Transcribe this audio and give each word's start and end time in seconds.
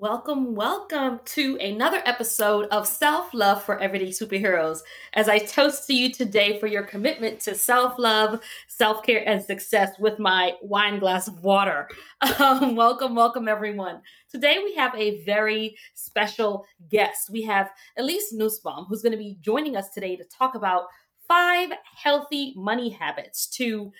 Welcome, 0.00 0.54
welcome 0.54 1.18
to 1.24 1.56
another 1.56 2.00
episode 2.04 2.66
of 2.66 2.86
Self 2.86 3.34
Love 3.34 3.64
for 3.64 3.80
Everyday 3.80 4.10
Superheroes. 4.10 4.82
As 5.14 5.28
I 5.28 5.40
toast 5.40 5.88
to 5.88 5.92
you 5.92 6.12
today 6.12 6.60
for 6.60 6.68
your 6.68 6.84
commitment 6.84 7.40
to 7.40 7.56
self 7.56 7.98
love, 7.98 8.40
self 8.68 9.04
care, 9.04 9.28
and 9.28 9.42
success 9.42 9.98
with 9.98 10.20
my 10.20 10.52
wine 10.62 11.00
glass 11.00 11.26
of 11.26 11.42
water. 11.42 11.88
Um, 12.38 12.76
welcome, 12.76 13.16
welcome, 13.16 13.48
everyone. 13.48 14.00
Today 14.30 14.60
we 14.62 14.72
have 14.74 14.94
a 14.94 15.24
very 15.24 15.76
special 15.94 16.64
guest. 16.88 17.30
We 17.30 17.42
have 17.42 17.70
Elise 17.96 18.32
Nussbaum, 18.32 18.84
who's 18.88 19.02
going 19.02 19.12
to 19.12 19.18
be 19.18 19.38
joining 19.40 19.76
us 19.76 19.88
today 19.88 20.14
to 20.14 20.24
talk 20.24 20.54
about 20.54 20.84
five 21.26 21.70
healthy 21.96 22.54
money 22.56 22.90
habits 22.90 23.48
to 23.56 23.92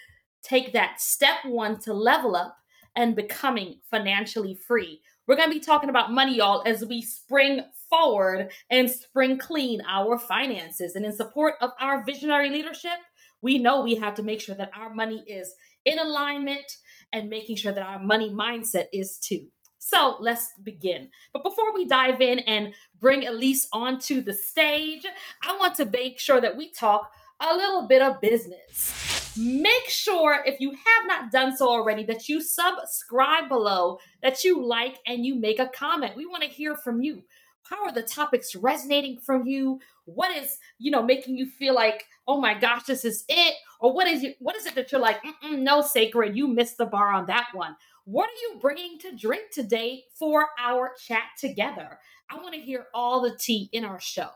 take 0.45 0.73
that 0.75 1.01
step 1.01 1.39
one 1.45 1.81
to 1.81 1.93
level 1.93 2.37
up 2.37 2.57
and 2.95 3.17
becoming 3.17 3.81
financially 3.91 4.55
free 4.55 5.01
we're 5.29 5.37
going 5.37 5.51
to 5.51 5.55
be 5.55 5.65
talking 5.65 5.91
about 5.91 6.11
money, 6.11 6.37
y'all, 6.37 6.63
as 6.65 6.85
we 6.85 7.03
spring 7.03 7.61
forward 7.91 8.51
and 8.71 8.91
spring 8.91 9.39
clean 9.39 9.83
our 9.87 10.19
finances. 10.19 10.97
And 10.97 11.05
in 11.05 11.13
support 11.15 11.55
of 11.61 11.71
our 11.79 12.03
visionary 12.03 12.49
leadership, 12.49 12.99
we 13.43 13.59
know 13.59 13.83
we 13.83 13.97
have 13.97 14.15
to 14.15 14.23
make 14.23 14.41
sure 14.41 14.55
that 14.55 14.71
our 14.75 14.93
money 14.93 15.23
is 15.27 15.55
in 15.85 15.99
alignment 15.99 16.79
and 17.13 17.29
making 17.29 17.57
sure 17.57 17.73
that 17.73 17.87
our 17.87 17.99
money 17.99 18.31
mindset 18.31 18.87
is 18.93 19.19
too. 19.19 19.47
So 19.79 20.17
let's 20.19 20.49
begin. 20.63 21.11
But 21.33 21.45
before 21.45 21.73
we 21.73 21.87
dive 21.87 22.21
in 22.21 22.41
and 22.41 22.75
bring 22.99 23.27
Elise 23.27 23.69
onto 23.73 24.23
the 24.23 24.35
stage, 24.35 25.07
I 25.43 25.57
want 25.59 25.77
to 25.77 25.85
make 25.85 26.19
sure 26.19 26.41
that 26.41 26.57
we 26.57 26.73
talk 26.73 27.13
a 27.41 27.55
little 27.55 27.87
bit 27.87 28.03
of 28.03 28.21
business 28.21 29.09
make 29.39 29.89
sure 29.89 30.43
if 30.45 30.61
you 30.61 30.71
have 30.71 31.07
not 31.07 31.31
done 31.31 31.57
so 31.57 31.69
already 31.69 32.05
that 32.05 32.29
you 32.29 32.41
subscribe 32.41 33.49
below, 33.49 33.99
that 34.23 34.43
you 34.45 34.65
like 34.65 34.99
and 35.07 35.25
you 35.25 35.35
make 35.35 35.61
a 35.61 35.69
comment. 35.69 36.17
We 36.17 36.27
want 36.27 36.43
to 36.43 36.49
hear 36.49 36.77
from 36.77 37.01
you. 37.01 37.23
How 37.63 37.85
are 37.85 37.93
the 37.93 38.03
topics 38.03 38.57
resonating 38.57 39.19
from 39.21 39.47
you? 39.47 39.79
What 40.07 40.35
is, 40.37 40.59
you 40.79 40.91
know, 40.91 41.03
making 41.03 41.37
you 41.37 41.47
feel 41.47 41.75
like, 41.75 42.07
oh 42.27 42.41
my 42.41 42.55
gosh, 42.55 42.85
this 42.85 43.05
is 43.05 43.25
it? 43.29 43.55
Or 43.81 43.93
what 43.93 44.09
is 44.09 44.25
it, 44.25 44.37
what 44.41 44.57
is 44.57 44.67
it 44.67 44.75
that 44.75 44.91
you're 44.91 45.01
like, 45.01 45.21
no, 45.45 45.83
sacred, 45.83 46.37
you 46.37 46.49
missed 46.49 46.79
the 46.79 46.87
bar 46.87 47.13
on 47.13 47.27
that 47.27 47.49
one. 47.53 47.77
What 48.05 48.31
are 48.31 48.41
you 48.43 48.59
bringing 48.59 48.99
to 49.01 49.15
drink 49.15 49.51
today 49.53 50.05
for 50.15 50.49
our 50.59 50.93
chat 51.07 51.25
together? 51.39 51.99
I 52.31 52.37
want 52.37 52.55
to 52.55 52.61
hear 52.61 52.87
all 52.95 53.21
the 53.21 53.37
tea 53.39 53.69
in 53.73 53.85
our 53.85 54.01
show. 54.01 54.31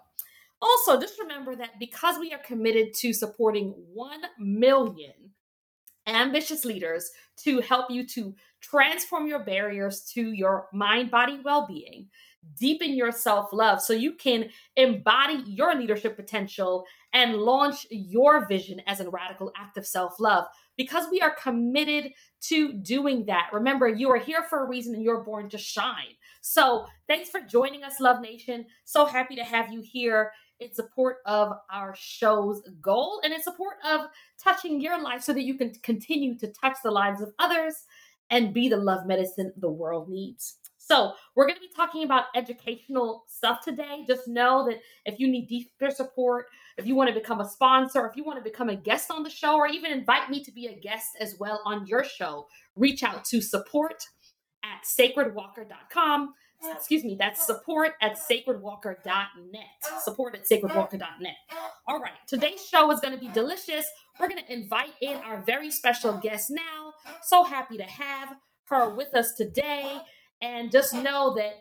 Also, 0.63 0.99
just 1.01 1.19
remember 1.19 1.57
that 1.57 1.81
because 1.81 2.21
we 2.21 2.33
are 2.33 2.39
committed 2.39 2.95
to 2.95 3.13
supporting 3.13 3.75
1 3.93 4.21
million 4.39 5.13
ambitious 6.07 6.65
leaders 6.65 7.11
to 7.37 7.61
help 7.61 7.91
you 7.91 8.07
to 8.07 8.35
transform 8.61 9.27
your 9.27 9.45
barriers 9.45 10.03
to 10.15 10.33
your 10.33 10.69
mind 10.73 11.11
body 11.11 11.41
well 11.45 11.67
being, 11.67 12.07
deepen 12.59 12.95
your 12.95 13.11
self 13.11 13.53
love 13.53 13.81
so 13.81 13.93
you 13.93 14.13
can 14.13 14.49
embody 14.77 15.43
your 15.47 15.75
leadership 15.75 16.17
potential 16.17 16.85
and 17.13 17.35
launch 17.37 17.87
your 17.91 18.47
vision 18.47 18.81
as 18.87 19.01
a 19.01 19.11
radical 19.11 19.53
act 19.57 19.77
of 19.77 19.87
self 19.87 20.21
love. 20.21 20.47
Because 20.77 21.07
we 21.11 21.21
are 21.21 21.35
committed 21.35 22.13
to 22.43 22.73
doing 22.73 23.27
that. 23.27 23.51
Remember, 23.53 23.89
you 23.89 24.11
are 24.11 24.19
here 24.19 24.45
for 24.49 24.65
a 24.65 24.69
reason 24.69 24.95
and 24.95 25.03
you're 25.03 25.25
born 25.25 25.51
to 25.51 25.59
shine. 25.59 26.17
So, 26.41 26.87
thanks 27.07 27.29
for 27.29 27.41
joining 27.41 27.85
us, 27.85 28.01
Love 28.01 28.21
Nation. 28.21 28.65
So 28.85 29.05
happy 29.05 29.37
to 29.37 29.45
have 29.45 29.73
you 29.73 29.81
here 29.81 30.33
in 30.63 30.75
support 30.75 31.19
of 31.27 31.53
our 31.71 31.95
show's 31.97 32.63
goal 32.81 33.21
and 33.25 33.33
in 33.33 33.43
support 33.43 33.77
of 33.89 34.03
touching 34.43 34.81
your 34.81 35.03
life 35.03 35.23
so 35.23 35.33
that 35.33 35.45
you 35.45 35.57
can 35.57 35.73
continue 35.83 36.39
to 36.39 36.49
touch 36.49 36.77
the 36.83 36.91
lives 36.91 37.21
of 37.21 37.33
others 37.39 37.75
and 38.31 38.55
be 38.55 38.69
the 38.69 38.77
love 38.77 39.07
medicine 39.07 39.53
the 39.57 39.71
world 39.71 40.09
needs. 40.09 40.57
So, 40.79 41.13
we're 41.37 41.47
going 41.47 41.57
to 41.57 41.61
be 41.61 41.71
talking 41.77 42.03
about 42.03 42.25
educational 42.35 43.25
stuff 43.29 43.61
today. 43.65 44.05
Just 44.07 44.27
know 44.27 44.67
that 44.69 44.81
if 45.07 45.21
you 45.21 45.29
need 45.29 45.47
deeper 45.47 45.91
support, 45.91 46.47
if 46.77 46.87
you 46.87 46.97
want 46.97 47.09
to 47.09 47.15
become 47.15 47.41
a 47.41 47.49
sponsor, 47.49 48.05
if 48.07 48.17
you 48.17 48.25
want 48.25 48.39
to 48.39 48.51
become 48.51 48.69
a 48.69 48.75
guest 48.75 49.11
on 49.11 49.23
the 49.23 49.31
show, 49.31 49.55
or 49.55 49.69
even 49.69 49.93
invite 49.93 50.29
me 50.29 50.43
to 50.43 50.51
be 50.51 50.67
a 50.67 50.75
guest 50.81 51.11
as 51.21 51.37
well 51.39 51.63
on 51.65 51.87
your 51.87 52.03
show, 52.03 52.47
reach 52.75 53.05
out 53.05 53.25
to 53.27 53.41
support 53.41 54.05
at 54.65 54.83
sacredwalker.com 54.85 56.35
excuse 56.71 57.05
me, 57.05 57.17
that's 57.19 57.45
support 57.47 57.93
at 58.01 58.19
sacredwalker.net. 58.19 60.03
Support 60.03 60.35
at 60.35 60.45
sacredwalker.net. 60.49 61.35
All 61.87 62.01
right, 62.01 62.13
today's 62.27 62.65
show 62.67 62.91
is 62.91 63.01
going 63.01 63.15
to 63.15 63.21
be 63.21 63.29
delicious. 63.33 63.87
We're 64.21 64.29
going 64.29 64.45
to 64.45 64.53
invite 64.53 64.95
in 65.01 65.17
our 65.17 65.43
very 65.43 65.71
special 65.71 66.19
guest 66.19 66.51
now. 66.51 66.93
So 67.23 67.45
happy 67.45 67.77
to 67.79 67.85
have 67.85 68.35
her 68.67 68.95
with 68.95 69.15
us 69.15 69.33
today. 69.35 69.99
And 70.41 70.73
just 70.73 70.93
know 70.93 71.35
that 71.37 71.55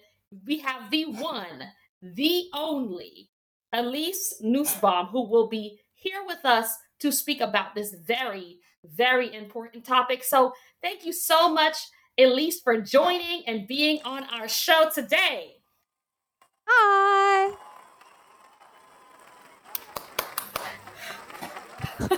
we 0.46 0.60
have 0.60 0.90
the 0.90 1.06
one, 1.06 1.64
the 2.02 2.46
only 2.54 3.30
Elise 3.74 4.36
Nussbaum, 4.42 5.08
who 5.08 5.30
will 5.30 5.48
be 5.48 5.80
here 5.94 6.24
with 6.26 6.44
us 6.46 6.68
to 7.00 7.12
speak 7.12 7.42
about 7.42 7.76
this 7.76 7.96
very, 8.06 8.58
very 8.84 9.34
important 9.34 9.86
topic. 9.86 10.24
So 10.24 10.54
thank 10.82 11.06
you 11.06 11.14
so 11.14 11.52
much 11.54 11.78
Elise, 12.24 12.60
for 12.62 12.80
joining 12.82 13.44
and 13.48 13.68
being 13.68 14.00
on 14.06 14.24
our 14.26 14.48
show 14.48 14.90
today. 14.94 15.56
Hi. 16.68 17.56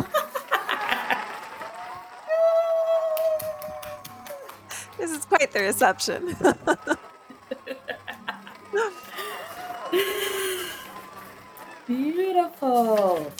this 4.97 5.11
is 5.11 5.25
quite 5.25 5.51
the 5.51 5.59
reception. 5.61 6.35
Beautiful. 11.87 13.31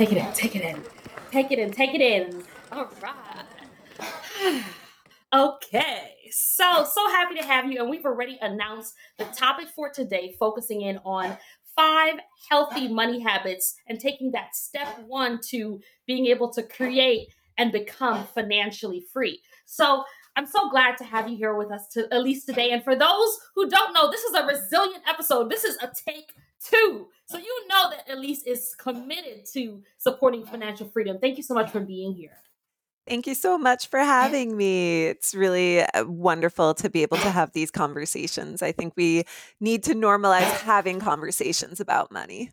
Take 0.00 0.12
it 0.12 0.16
in, 0.16 0.32
take 0.32 0.56
it 0.56 0.62
in, 0.62 0.82
take 1.30 1.52
it 1.52 1.58
in, 1.58 1.70
take 1.70 1.94
it 1.94 2.00
in. 2.00 2.42
All 2.72 2.88
right. 3.02 4.64
okay, 5.34 6.14
so 6.30 6.86
so 6.90 7.10
happy 7.10 7.34
to 7.34 7.44
have 7.44 7.70
you, 7.70 7.82
and 7.82 7.90
we've 7.90 8.06
already 8.06 8.38
announced 8.40 8.94
the 9.18 9.26
topic 9.26 9.68
for 9.68 9.90
today, 9.90 10.34
focusing 10.40 10.80
in 10.80 10.98
on 11.04 11.36
five 11.76 12.14
healthy 12.48 12.88
money 12.88 13.20
habits 13.20 13.74
and 13.90 14.00
taking 14.00 14.30
that 14.30 14.56
step 14.56 14.88
one 15.06 15.38
to 15.50 15.82
being 16.06 16.28
able 16.28 16.50
to 16.54 16.62
create 16.62 17.28
and 17.58 17.70
become 17.70 18.26
financially 18.28 19.04
free. 19.12 19.42
So 19.66 20.02
I'm 20.34 20.46
so 20.46 20.70
glad 20.70 20.96
to 20.96 21.04
have 21.04 21.28
you 21.28 21.36
here 21.36 21.56
with 21.56 21.70
us 21.70 21.88
to 21.88 22.08
at 22.10 22.22
least 22.22 22.46
today. 22.46 22.70
And 22.70 22.82
for 22.82 22.96
those 22.96 23.38
who 23.54 23.68
don't 23.68 23.92
know, 23.92 24.10
this 24.10 24.22
is 24.22 24.32
a 24.32 24.46
resilient 24.46 25.04
episode. 25.06 25.50
This 25.50 25.64
is 25.64 25.76
a 25.82 25.90
take 26.08 26.32
two. 26.68 27.08
So 27.26 27.38
you 27.38 27.68
know 27.68 27.90
that 27.90 28.10
Elise 28.12 28.42
is 28.42 28.74
committed 28.76 29.46
to 29.52 29.82
supporting 29.98 30.44
financial 30.44 30.88
freedom. 30.88 31.18
Thank 31.18 31.36
you 31.36 31.42
so 31.42 31.54
much 31.54 31.70
for 31.70 31.80
being 31.80 32.14
here. 32.14 32.38
Thank 33.06 33.26
you 33.26 33.34
so 33.34 33.58
much 33.58 33.88
for 33.88 33.98
having 33.98 34.56
me. 34.56 35.06
It's 35.06 35.34
really 35.34 35.82
uh, 35.82 36.04
wonderful 36.06 36.74
to 36.74 36.90
be 36.90 37.02
able 37.02 37.16
to 37.18 37.30
have 37.30 37.52
these 37.52 37.70
conversations. 37.70 38.62
I 38.62 38.72
think 38.72 38.92
we 38.96 39.24
need 39.58 39.82
to 39.84 39.94
normalize 39.94 40.60
having 40.60 41.00
conversations 41.00 41.80
about 41.80 42.12
money. 42.12 42.52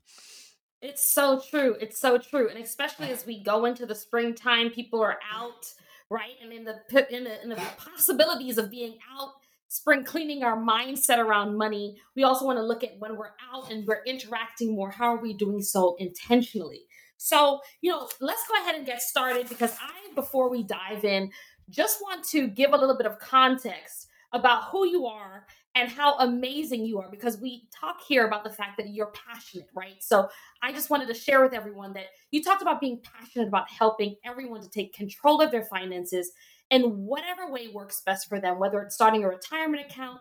It's 0.81 1.05
so 1.05 1.41
true. 1.49 1.75
It's 1.79 1.99
so 1.99 2.17
true. 2.17 2.49
And 2.49 2.57
especially 2.63 3.11
as 3.11 3.25
we 3.25 3.43
go 3.43 3.65
into 3.65 3.85
the 3.85 3.95
springtime, 3.95 4.69
people 4.69 5.01
are 5.01 5.17
out, 5.31 5.71
right? 6.09 6.35
And 6.41 6.53
in 6.53 6.63
the 6.63 6.79
in 7.15 7.25
the, 7.25 7.41
in 7.43 7.49
the 7.49 7.61
possibilities 7.77 8.57
of 8.57 8.71
being 8.71 8.97
out 9.11 9.33
spring 9.67 10.03
cleaning 10.03 10.43
our 10.43 10.57
mindset 10.57 11.17
around 11.17 11.57
money, 11.57 11.97
we 12.15 12.23
also 12.23 12.45
want 12.45 12.57
to 12.57 12.63
look 12.63 12.83
at 12.83 12.99
when 12.99 13.17
we're 13.17 13.31
out 13.53 13.71
and 13.71 13.85
we're 13.85 14.03
interacting 14.05 14.75
more, 14.75 14.89
how 14.89 15.13
are 15.15 15.21
we 15.21 15.33
doing 15.33 15.61
so 15.61 15.95
intentionally? 15.99 16.81
So, 17.17 17.59
you 17.81 17.91
know, 17.91 18.07
let's 18.21 18.47
go 18.47 18.61
ahead 18.61 18.75
and 18.75 18.85
get 18.85 19.01
started 19.01 19.49
because 19.49 19.73
I, 19.73 20.13
before 20.15 20.49
we 20.49 20.63
dive 20.63 21.03
in, 21.03 21.31
just 21.69 22.01
want 22.01 22.23
to 22.29 22.47
give 22.47 22.73
a 22.73 22.77
little 22.77 22.97
bit 22.97 23.07
of 23.07 23.19
context 23.19 24.07
about 24.33 24.65
who 24.71 24.87
you 24.87 25.05
are 25.05 25.45
and 25.77 25.91
how 25.91 26.17
amazing 26.17 26.83
you 26.85 26.99
are 26.99 27.07
because 27.07 27.37
we 27.39 27.67
talk 27.71 27.97
here 28.07 28.25
about 28.25 28.43
the 28.43 28.49
fact 28.49 28.77
that 28.77 28.89
you're 28.89 29.13
passionate, 29.27 29.69
right? 29.75 30.01
So 30.01 30.27
I 30.63 30.71
just 30.71 30.89
wanted 30.89 31.07
to 31.09 31.13
share 31.13 31.39
with 31.43 31.53
everyone 31.53 31.93
that 31.93 32.07
you 32.31 32.43
talked 32.43 32.63
about 32.63 32.81
being 32.81 32.99
passionate 33.03 33.47
about 33.47 33.69
helping 33.69 34.15
everyone 34.25 34.61
to 34.61 34.69
take 34.69 34.95
control 34.95 35.39
of 35.39 35.51
their 35.51 35.65
finances 35.65 36.31
in 36.71 36.81
whatever 37.05 37.51
way 37.51 37.67
works 37.67 38.01
best 38.03 38.27
for 38.27 38.41
them, 38.41 38.57
whether 38.57 38.81
it's 38.81 38.95
starting 38.95 39.23
a 39.23 39.27
retirement 39.27 39.85
account, 39.85 40.19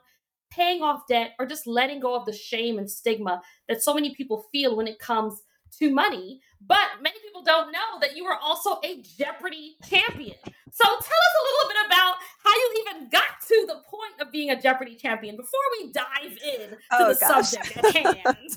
paying 0.50 0.82
off 0.82 1.06
debt, 1.08 1.32
or 1.38 1.46
just 1.46 1.66
letting 1.66 2.00
go 2.00 2.14
of 2.14 2.26
the 2.26 2.34
shame 2.34 2.76
and 2.78 2.90
stigma 2.90 3.40
that 3.66 3.82
so 3.82 3.94
many 3.94 4.14
people 4.14 4.44
feel 4.52 4.76
when 4.76 4.86
it 4.86 4.98
comes 4.98 5.40
to 5.78 5.90
money. 5.90 6.42
But 6.60 7.02
many 7.02 7.18
people 7.20 7.42
don't 7.42 7.72
know 7.72 8.00
that 8.00 8.16
you 8.16 8.24
are 8.26 8.38
also 8.42 8.80
a 8.84 9.02
Jeopardy 9.02 9.76
champion. 9.88 10.36
So 10.72 10.84
tell 10.84 10.96
us 10.96 11.00
a 11.00 11.44
little 11.44 11.68
bit 11.68 11.86
about 11.86 12.14
how 12.44 12.52
you 12.52 12.84
even 12.86 13.08
got 13.08 13.40
to 13.48 13.64
the 13.66 13.82
point 13.88 14.20
of 14.20 14.32
being 14.32 14.50
a 14.50 14.60
Jeopardy 14.60 14.94
champion 14.94 15.36
before 15.36 15.60
we 15.78 15.92
dive 15.92 16.36
in 16.44 16.70
to 16.70 16.76
oh, 16.92 17.14
the 17.14 17.18
gosh. 17.18 17.50
subject 17.50 17.76
at 17.76 17.94
hand. 17.94 18.56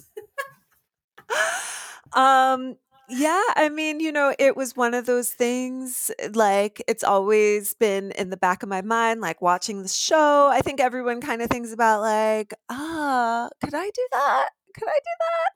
um 2.13 2.78
Yeah, 3.10 3.42
I 3.56 3.69
mean, 3.69 4.00
you 4.00 4.12
know, 4.12 4.36
it 4.38 4.56
was 4.56 4.75
one 4.75 4.94
of 4.94 5.06
those 5.06 5.31
things 5.31 6.12
like 6.34 6.81
it's 6.88 7.04
always 7.04 7.74
been 7.74 8.12
in 8.12 8.30
the 8.30 8.38
back 8.38 8.63
of 8.63 8.69
my 8.69 8.81
mind, 8.81 9.22
like 9.22 9.42
watching 9.42 9.81
the 9.81 9.90
show. 9.90 10.50
I 10.52 10.62
think 10.62 10.80
everyone 10.80 11.22
kind 11.22 11.42
of 11.42 11.50
thinks 11.50 11.72
about 11.72 12.02
like, 12.02 12.54
ah, 12.69 13.50
could 13.63 13.74
I 13.74 13.90
do 13.90 14.07
that? 14.12 14.50
Could 14.75 14.88
I 14.88 15.00
do 15.00 15.16
that? 15.19 15.50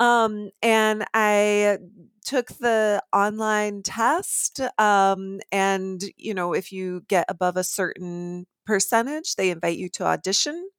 Um, 0.00 0.50
and 0.62 1.06
I 1.14 1.78
took 2.24 2.48
the 2.48 3.02
online 3.12 3.82
test. 3.84 4.60
Um, 4.78 5.40
and, 5.52 6.02
you 6.16 6.34
know, 6.34 6.54
if 6.54 6.72
you 6.72 7.02
get 7.08 7.26
above 7.28 7.56
a 7.58 7.64
certain 7.64 8.46
percentage, 8.66 9.36
they 9.36 9.50
invite 9.50 9.78
you 9.78 9.90
to 9.90 10.04
audition. 10.06 10.70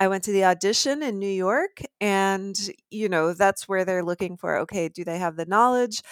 I 0.00 0.08
went 0.08 0.24
to 0.24 0.32
the 0.32 0.44
audition 0.44 1.02
in 1.02 1.18
New 1.18 1.26
York, 1.30 1.82
and 2.00 2.56
you 2.90 3.08
know 3.08 3.32
that's 3.34 3.68
where 3.68 3.84
they're 3.84 4.04
looking 4.04 4.36
for. 4.36 4.58
Okay, 4.58 4.88
do 4.88 5.04
they 5.04 5.18
have 5.18 5.36
the 5.36 5.46
knowledge? 5.46 6.02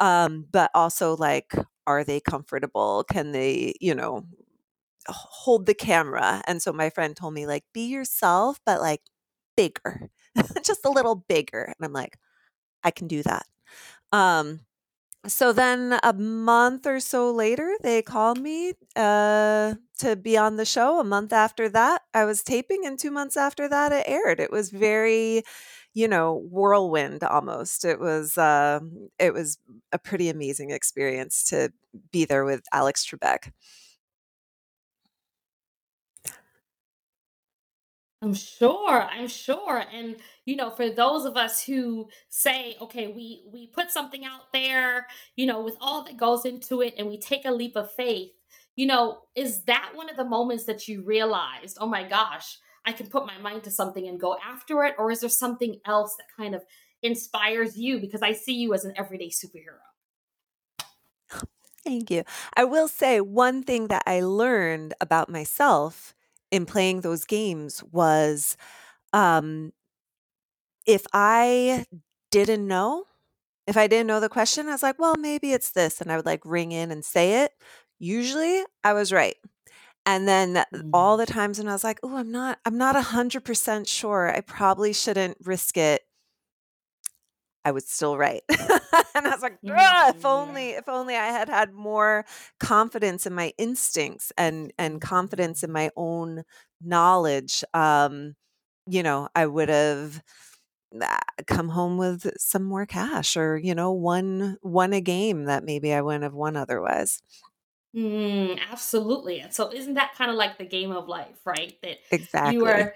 Um, 0.00 0.46
but 0.52 0.70
also 0.74 1.16
like, 1.16 1.54
are 1.86 2.04
they 2.04 2.20
comfortable? 2.20 3.04
Can 3.10 3.32
they, 3.32 3.74
you 3.80 3.94
know, 3.94 4.24
hold 5.08 5.66
the 5.66 5.74
camera? 5.74 6.42
And 6.46 6.62
so 6.62 6.72
my 6.72 6.90
friend 6.90 7.16
told 7.16 7.34
me 7.34 7.46
like, 7.46 7.64
be 7.74 7.86
yourself, 7.86 8.60
but 8.66 8.80
like 8.80 9.02
bigger, 9.56 10.10
just 10.64 10.84
a 10.84 10.90
little 10.90 11.16
bigger. 11.28 11.64
And 11.64 11.76
I'm 11.84 11.92
like, 11.92 12.18
I 12.84 12.90
can 12.90 13.08
do 13.08 13.22
that. 13.24 13.46
Um, 14.12 14.60
so 15.26 15.52
then 15.52 15.98
a 16.02 16.14
month 16.14 16.86
or 16.86 17.00
so 17.00 17.30
later, 17.32 17.74
they 17.82 18.02
called 18.02 18.40
me 18.40 18.74
uh, 18.96 19.74
to 19.98 20.16
be 20.16 20.36
on 20.38 20.56
the 20.56 20.64
show. 20.64 21.00
A 21.00 21.04
month 21.04 21.32
after 21.32 21.68
that, 21.70 22.02
I 22.14 22.24
was 22.24 22.42
taping, 22.42 22.86
and 22.86 22.98
two 22.98 23.10
months 23.10 23.36
after 23.36 23.68
that, 23.68 23.92
it 23.92 24.04
aired. 24.06 24.40
It 24.40 24.50
was 24.52 24.70
very, 24.70 25.42
you 25.94 26.08
know, 26.08 26.34
whirlwind 26.50 27.24
almost. 27.24 27.84
It 27.84 28.00
was 28.00 28.38
uh, 28.38 28.80
it 29.18 29.34
was 29.34 29.58
a 29.92 29.98
pretty 29.98 30.30
amazing 30.30 30.70
experience 30.70 31.44
to 31.50 31.70
be 32.12 32.24
there 32.24 32.44
with 32.44 32.62
Alex 32.72 33.06
Trebek. 33.06 33.52
I'm 38.22 38.34
sure. 38.34 39.02
I'm 39.02 39.28
sure. 39.28 39.82
And 39.92 40.16
you 40.44 40.56
know, 40.56 40.70
for 40.70 40.90
those 40.90 41.24
of 41.24 41.36
us 41.36 41.64
who 41.64 42.08
say, 42.28 42.76
okay, 42.80 43.08
we 43.08 43.44
we 43.50 43.68
put 43.68 43.90
something 43.90 44.24
out 44.24 44.52
there, 44.52 45.06
you 45.36 45.46
know, 45.46 45.62
with 45.62 45.76
all 45.80 46.04
that 46.04 46.18
goes 46.18 46.44
into 46.44 46.82
it 46.82 46.94
and 46.98 47.08
we 47.08 47.18
take 47.18 47.46
a 47.46 47.52
leap 47.52 47.76
of 47.76 47.90
faith, 47.92 48.32
you 48.76 48.86
know, 48.86 49.20
is 49.34 49.62
that 49.62 49.92
one 49.94 50.10
of 50.10 50.16
the 50.16 50.24
moments 50.24 50.64
that 50.64 50.86
you 50.86 51.02
realized, 51.02 51.78
oh 51.80 51.86
my 51.86 52.06
gosh, 52.06 52.58
I 52.84 52.92
can 52.92 53.06
put 53.06 53.26
my 53.26 53.38
mind 53.38 53.64
to 53.64 53.70
something 53.70 54.06
and 54.06 54.20
go 54.20 54.36
after 54.44 54.84
it 54.84 54.96
or 54.98 55.10
is 55.10 55.20
there 55.20 55.30
something 55.30 55.80
else 55.86 56.14
that 56.16 56.26
kind 56.36 56.54
of 56.54 56.62
inspires 57.02 57.78
you 57.78 58.00
because 58.00 58.22
I 58.22 58.32
see 58.32 58.54
you 58.54 58.74
as 58.74 58.84
an 58.84 58.92
everyday 58.96 59.30
superhero? 59.30 59.80
Thank 61.82 62.10
you. 62.10 62.24
I 62.54 62.64
will 62.64 62.88
say 62.88 63.22
one 63.22 63.62
thing 63.62 63.88
that 63.88 64.02
I 64.06 64.20
learned 64.20 64.92
about 65.00 65.30
myself 65.30 66.14
in 66.50 66.66
playing 66.66 67.00
those 67.00 67.24
games 67.24 67.82
was 67.92 68.56
um, 69.12 69.72
if 70.86 71.06
I 71.12 71.84
didn't 72.30 72.66
know, 72.66 73.04
if 73.66 73.76
I 73.76 73.86
didn't 73.86 74.06
know 74.06 74.20
the 74.20 74.28
question, 74.28 74.68
I 74.68 74.72
was 74.72 74.82
like, 74.82 74.98
well, 74.98 75.14
maybe 75.16 75.52
it's 75.52 75.70
this. 75.70 76.00
And 76.00 76.10
I 76.10 76.16
would 76.16 76.26
like 76.26 76.42
ring 76.44 76.72
in 76.72 76.90
and 76.90 77.04
say 77.04 77.44
it. 77.44 77.52
Usually 77.98 78.64
I 78.82 78.92
was 78.92 79.12
right. 79.12 79.36
And 80.06 80.26
then 80.26 80.64
mm. 80.74 80.90
all 80.92 81.16
the 81.16 81.26
times 81.26 81.58
when 81.58 81.68
I 81.68 81.72
was 81.72 81.84
like, 81.84 82.00
oh, 82.02 82.16
I'm 82.16 82.32
not, 82.32 82.58
I'm 82.64 82.78
not 82.78 82.96
a 82.96 83.02
hundred 83.02 83.44
percent 83.44 83.86
sure. 83.86 84.28
I 84.28 84.40
probably 84.40 84.92
shouldn't 84.92 85.36
risk 85.44 85.76
it. 85.76 86.02
I 87.64 87.72
was 87.72 87.88
still 87.88 88.16
right. 88.16 88.42
and 88.50 89.26
I 89.26 89.30
was 89.30 89.42
like, 89.42 89.60
mm, 89.62 90.10
if 90.10 90.24
only, 90.24 90.70
if 90.70 90.88
only 90.88 91.16
I 91.16 91.26
had 91.26 91.48
had 91.48 91.72
more 91.72 92.24
confidence 92.58 93.26
in 93.26 93.34
my 93.34 93.52
instincts 93.58 94.32
and 94.38 94.72
and 94.78 95.00
confidence 95.00 95.62
in 95.62 95.72
my 95.72 95.90
own 95.96 96.44
knowledge. 96.80 97.62
Um, 97.74 98.34
you 98.86 99.02
know, 99.02 99.28
I 99.34 99.46
would 99.46 99.68
have 99.68 100.22
uh, 101.00 101.18
come 101.46 101.68
home 101.68 101.98
with 101.98 102.30
some 102.38 102.64
more 102.64 102.86
cash, 102.86 103.36
or 103.36 103.56
you 103.56 103.74
know, 103.74 103.92
won 103.92 104.56
won 104.62 104.92
a 104.92 105.00
game 105.00 105.44
that 105.44 105.64
maybe 105.64 105.92
I 105.92 106.00
wouldn't 106.00 106.24
have 106.24 106.34
won 106.34 106.56
otherwise. 106.56 107.20
Mm, 107.94 108.60
absolutely. 108.70 109.40
And 109.40 109.52
so, 109.52 109.72
isn't 109.72 109.94
that 109.94 110.14
kind 110.16 110.30
of 110.30 110.36
like 110.36 110.58
the 110.58 110.64
game 110.64 110.92
of 110.92 111.08
life, 111.08 111.38
right? 111.44 111.74
That 111.82 111.98
exactly 112.10 112.54
you 112.54 112.66
are 112.66 112.94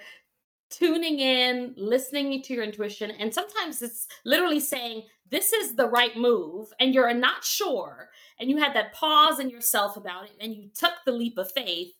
tuning 0.77 1.21
in, 1.21 1.75
listening 1.77 2.43
to 2.43 2.55
your 2.55 2.65
intuition, 2.65 3.11
and 3.13 3.33
sometimes 3.33 3.83
it's 3.83 4.07
literally 4.25 4.61
saying, 4.61 5.05
This 5.31 5.53
is 5.53 5.77
the 5.77 5.89
right 5.89 6.17
move, 6.17 6.69
and 6.81 6.95
you're 6.95 7.13
not 7.15 7.45
sure. 7.45 8.09
And 8.41 8.51
you 8.51 8.57
had 8.57 8.75
that 8.75 8.93
pause 8.93 9.39
in 9.39 9.51
yourself 9.51 9.97
about 9.97 10.25
it, 10.25 10.37
and 10.41 10.55
you 10.55 10.69
took 10.75 10.95
the 11.05 11.13
leap 11.13 11.39
of 11.39 11.51
faith 11.53 11.93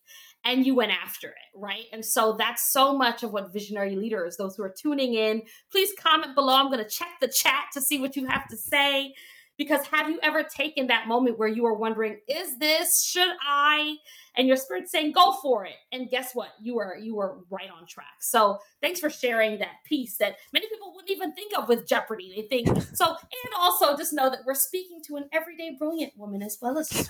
and 0.45 0.65
you 0.65 0.75
went 0.75 0.91
after 0.91 1.29
it, 1.29 1.57
right? 1.57 1.85
And 1.91 2.05
so 2.05 2.35
that's 2.37 2.71
so 2.71 2.95
much 2.95 3.23
of 3.23 3.33
what 3.33 3.51
visionary 3.51 3.95
leaders, 3.95 4.37
those 4.37 4.55
who 4.55 4.63
are 4.63 4.73
tuning 4.77 5.15
in, 5.15 5.41
please 5.71 5.89
comment 5.99 6.35
below. 6.35 6.55
I'm 6.55 6.71
going 6.71 6.83
to 6.83 6.89
check 6.89 7.09
the 7.19 7.27
chat 7.27 7.65
to 7.73 7.81
see 7.81 7.99
what 7.99 8.15
you 8.15 8.27
have 8.27 8.47
to 8.49 8.55
say. 8.55 9.15
Because 9.57 9.85
have 9.87 10.09
you 10.09 10.19
ever 10.21 10.43
taken 10.43 10.87
that 10.87 11.07
moment 11.07 11.39
where 11.39 11.47
you 11.47 11.65
are 11.65 11.73
wondering, 11.73 12.19
is 12.27 12.57
this, 12.57 13.03
should 13.03 13.31
I? 13.41 13.95
And 14.35 14.47
your 14.47 14.57
spirit 14.57 14.89
saying, 14.89 15.13
go 15.13 15.33
for 15.41 15.65
it. 15.65 15.75
And 15.93 16.09
guess 16.09 16.31
what? 16.33 16.49
You 16.61 16.75
were 16.75 16.97
you 16.97 17.15
were 17.15 17.37
right 17.49 17.69
on 17.69 17.87
track. 17.87 18.17
So 18.19 18.59
thanks 18.81 18.99
for 18.99 19.09
sharing 19.09 19.59
that 19.59 19.77
piece 19.85 20.17
that 20.17 20.35
many 20.51 20.67
people 20.67 20.93
wouldn't 20.93 21.11
even 21.11 21.33
think 21.33 21.57
of 21.57 21.69
with 21.69 21.87
Jeopardy. 21.87 22.33
They 22.35 22.63
think 22.63 22.67
so, 22.93 23.05
and 23.07 23.53
also 23.57 23.95
just 23.95 24.13
know 24.13 24.29
that 24.29 24.39
we're 24.45 24.55
speaking 24.55 24.99
to 25.07 25.15
an 25.15 25.29
everyday 25.31 25.75
brilliant 25.79 26.13
woman 26.17 26.41
as 26.41 26.57
well 26.61 26.77
as 26.77 26.89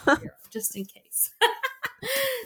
just 0.52 0.76
in 0.76 0.86
case. 0.86 1.32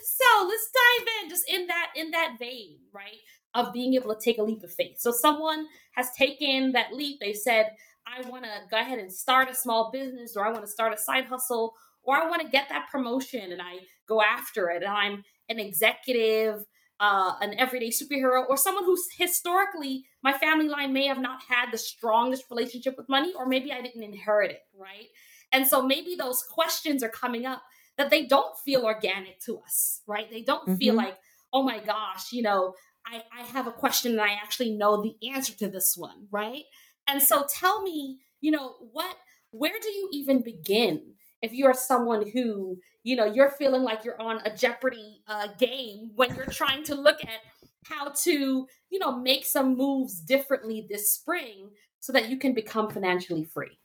so 0.03 0.47
let's 0.47 0.71
dive 0.71 1.07
in 1.23 1.29
just 1.29 1.43
in 1.49 1.67
that 1.67 1.87
in 1.95 2.11
that 2.11 2.37
vein, 2.39 2.77
right? 2.93 3.17
Of 3.55 3.73
being 3.73 3.95
able 3.95 4.13
to 4.15 4.21
take 4.21 4.37
a 4.37 4.43
leap 4.43 4.63
of 4.63 4.73
faith. 4.73 4.99
So 4.99 5.11
someone 5.11 5.67
has 5.93 6.11
taken 6.17 6.71
that 6.73 6.93
leap. 6.93 7.19
They 7.19 7.33
said, 7.33 7.71
I 8.07 8.27
want 8.27 8.43
to 8.43 8.51
go 8.69 8.77
ahead 8.79 8.99
and 8.99 9.11
start 9.11 9.49
a 9.49 9.55
small 9.55 9.89
business, 9.91 10.35
or 10.35 10.45
I 10.45 10.51
want 10.51 10.65
to 10.65 10.71
start 10.71 10.93
a 10.93 10.97
side 10.97 11.25
hustle, 11.25 11.73
or 12.03 12.15
I 12.15 12.29
want 12.29 12.41
to 12.41 12.47
get 12.49 12.69
that 12.69 12.87
promotion 12.91 13.51
and 13.51 13.61
I 13.61 13.85
go 14.07 14.21
after 14.21 14.69
it. 14.69 14.83
And 14.83 14.91
I'm 14.91 15.23
an 15.47 15.59
executive, 15.59 16.63
uh, 16.99 17.33
an 17.41 17.53
everyday 17.57 17.89
superhero, 17.89 18.44
or 18.47 18.57
someone 18.57 18.85
who's 18.85 19.06
historically, 19.18 20.06
my 20.23 20.33
family 20.33 20.68
line 20.68 20.94
may 20.94 21.07
have 21.07 21.19
not 21.19 21.41
had 21.47 21.71
the 21.71 21.77
strongest 21.77 22.45
relationship 22.49 22.95
with 22.97 23.09
money, 23.09 23.33
or 23.37 23.45
maybe 23.45 23.71
I 23.71 23.81
didn't 23.81 24.03
inherit 24.03 24.51
it, 24.51 24.61
right? 24.77 25.07
And 25.51 25.68
so 25.68 25.81
maybe 25.81 26.15
those 26.15 26.44
questions 26.44 27.03
are 27.03 27.09
coming 27.09 27.45
up 27.45 27.61
that 27.97 28.09
they 28.09 28.25
don't 28.25 28.57
feel 28.63 28.85
organic 28.85 29.39
to 29.41 29.59
us, 29.59 30.01
right? 30.07 30.29
They 30.31 30.41
don't 30.41 30.61
mm-hmm. 30.61 30.75
feel 30.75 30.95
like, 30.95 31.18
oh 31.51 31.63
my 31.63 31.79
gosh, 31.79 32.31
you 32.31 32.41
know, 32.41 32.73
I, 33.06 33.23
I 33.37 33.44
have 33.44 33.68
a 33.68 33.71
question 33.71 34.13
and 34.13 34.21
I 34.21 34.33
actually 34.33 34.71
know 34.71 35.01
the 35.01 35.15
answer 35.29 35.53
to 35.57 35.68
this 35.68 35.95
one, 35.97 36.27
right? 36.31 36.63
And 37.09 37.21
so 37.21 37.45
tell 37.49 37.81
me, 37.81 38.19
you 38.39 38.51
know, 38.51 38.75
what, 38.92 39.16
where 39.49 39.73
do 39.81 39.89
you 39.89 40.09
even 40.13 40.44
begin 40.44 41.16
if 41.42 41.54
you 41.54 41.66
are 41.66 41.73
someone 41.73 42.30
who, 42.30 42.78
you 43.04 43.16
know, 43.16 43.25
you're 43.25 43.49
feeling 43.49 43.81
like 43.81 44.06
you're 44.06 44.21
on 44.21 44.42
a 44.45 44.56
Jeopardy 44.56 45.23
uh, 45.28 45.47
game 45.57 46.11
when 46.16 46.35
you're 46.35 46.45
trying 46.45 46.83
to 46.83 46.95
look 46.95 47.19
at 47.23 47.39
how 47.85 48.09
to, 48.09 48.68
you 48.89 48.99
know, 48.99 49.18
make 49.18 49.45
some 49.45 49.75
moves 49.75 50.19
differently 50.19 50.85
this 50.87 51.11
spring 51.11 51.71
so 51.99 52.13
that 52.13 52.30
you 52.30 52.37
can 52.37 52.54
become 52.54 52.89
financially 52.89 53.44
free? 53.44 53.80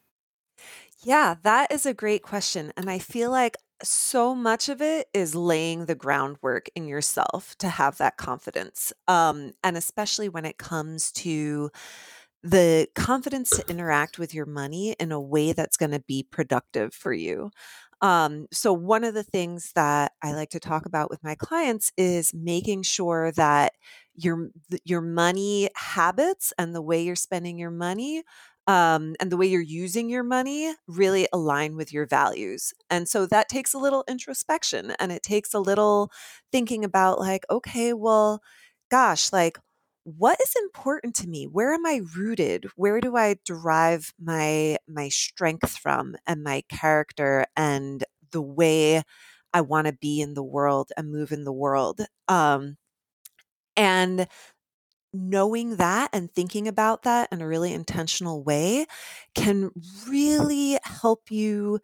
Yeah, 1.03 1.37
that 1.43 1.73
is 1.73 1.87
a 1.87 1.95
great 1.95 2.23
question. 2.23 2.73
And 2.77 2.91
I 2.91 2.99
feel 2.99 3.31
like 3.31 3.57
so 3.83 4.35
much 4.35 4.69
of 4.69 4.81
it 4.81 5.09
is 5.13 5.35
laying 5.35 5.87
the 5.87 5.95
groundwork 5.95 6.69
in 6.75 6.87
yourself 6.87 7.57
to 7.59 7.69
have 7.69 7.99
that 7.99 8.17
confidence. 8.17 8.93
Um, 9.09 9.53
and 9.63 9.77
especially 9.77 10.29
when 10.29 10.45
it 10.45 10.59
comes 10.59 11.13
to 11.13 11.71
the 12.45 12.89
confidence 12.95 13.51
to 13.53 13.69
interact 13.71 14.19
with 14.21 14.35
your 14.35 14.47
money 14.47 14.93
in 15.01 15.13
a 15.13 15.21
way 15.21 15.53
that's 15.53 15.79
going 15.79 15.93
to 15.93 16.01
be 16.01 16.25
productive 16.31 16.95
for 16.95 17.13
you. 17.13 17.51
Um, 18.03 18.47
so, 18.53 18.73
one 18.73 19.05
of 19.05 19.15
the 19.15 19.23
things 19.23 19.73
that 19.75 20.13
I 20.23 20.33
like 20.35 20.51
to 20.51 20.61
talk 20.61 20.85
about 20.87 21.11
with 21.11 21.25
my 21.25 21.35
clients 21.37 21.91
is 21.97 22.33
making 22.35 22.83
sure 22.83 23.33
that 23.33 23.73
your 24.15 24.51
your 24.85 25.01
money 25.01 25.71
habits 25.77 26.53
and 26.59 26.75
the 26.75 26.83
way 26.83 27.03
you're 27.03 27.17
spending 27.17 27.59
your 27.59 27.71
money 27.71 28.23
um, 28.67 29.15
and 29.21 29.31
the 29.31 29.37
way 29.37 29.47
you're 29.47 29.61
using 29.61 30.09
your 30.11 30.23
money 30.25 30.75
really 30.87 31.29
align 31.33 31.77
with 31.77 31.93
your 31.93 32.07
values. 32.07 32.73
And 32.91 33.09
so 33.09 33.27
that 33.27 33.49
takes 33.49 33.75
a 33.75 33.79
little 33.79 34.05
introspection 34.09 34.93
and 34.99 35.13
it 35.13 35.23
takes 35.23 35.55
a 35.55 35.61
little 35.61 36.11
thinking 36.53 36.85
about, 36.85 37.21
like, 37.21 37.45
okay, 37.51 37.93
well, 37.93 38.41
gosh, 38.91 39.33
like, 39.33 39.59
what 40.05 40.39
is 40.43 40.55
important 40.63 41.15
to 41.17 41.27
me? 41.29 41.47
Where 41.47 41.73
am 41.75 41.87
i 41.87 42.01
rooted? 42.17 42.67
Where 42.77 43.01
do 43.01 43.17
i 43.17 43.37
derive 43.45 44.13
my 44.21 44.79
my 44.89 45.09
strength 45.09 45.77
from 45.79 46.17
and 46.27 46.43
my 46.43 46.63
character 46.69 47.47
and 47.57 48.05
the 48.33 48.43
way 48.43 49.03
i 49.55 49.61
want 49.63 49.87
to 49.87 49.93
be 49.95 50.21
in 50.21 50.35
the 50.35 50.43
world 50.43 50.91
and 50.97 51.11
move 51.13 51.33
in 51.33 51.45
the 51.45 51.53
world? 51.53 52.01
Um 52.29 52.77
and 53.77 54.27
knowing 55.13 55.77
that 55.77 56.11
and 56.13 56.33
thinking 56.35 56.69
about 56.69 57.03
that 57.05 57.29
in 57.33 57.41
a 57.43 57.49
really 57.49 57.73
intentional 57.73 58.45
way 58.45 58.87
can 59.35 59.71
really 60.09 60.79
help 60.85 61.31
you 61.31 61.81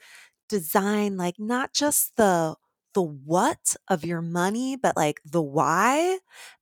design 0.48 1.16
like 1.16 1.36
not 1.38 1.72
just 1.74 2.16
the 2.16 2.56
the 2.94 3.02
what 3.02 3.76
of 3.88 4.04
your 4.04 4.22
money 4.22 4.76
but 4.76 4.96
like 4.96 5.20
the 5.24 5.42
why 5.42 6.18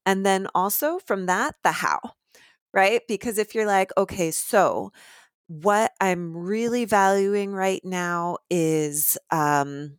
and 0.07 0.25
then 0.27 0.47
also 0.55 0.99
from 1.01 1.27
that 1.27 1.55
the 1.65 1.73
how 1.73 2.01
right? 2.75 3.03
Because 3.09 3.39
if 3.39 3.55
you're 3.55 3.67
like 3.67 3.91
okay 3.99 4.31
so 4.31 4.93
what 5.49 5.93
i'm 6.01 6.37
really 6.37 6.85
valuing 6.85 7.53
right 7.53 7.83
now 7.85 8.39
is 8.51 9.19
um 9.31 9.99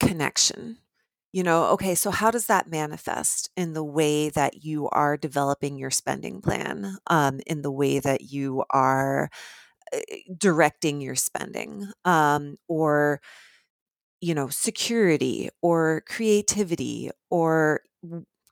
connection 0.00 0.78
you 1.32 1.44
know, 1.44 1.66
okay, 1.68 1.94
so 1.94 2.10
how 2.10 2.30
does 2.30 2.46
that 2.48 2.68
manifest 2.68 3.50
in 3.56 3.72
the 3.72 3.84
way 3.84 4.30
that 4.30 4.64
you 4.64 4.88
are 4.90 5.16
developing 5.16 5.78
your 5.78 5.90
spending 5.90 6.42
plan, 6.42 6.96
um, 7.06 7.40
in 7.46 7.62
the 7.62 7.70
way 7.70 8.00
that 8.00 8.32
you 8.32 8.64
are 8.70 9.30
uh, 9.94 9.98
directing 10.38 11.00
your 11.00 11.16
spending, 11.16 11.88
um, 12.04 12.56
or 12.68 13.20
you 14.20 14.34
know, 14.34 14.48
security 14.48 15.50
or 15.62 16.02
creativity 16.06 17.10
or 17.30 17.80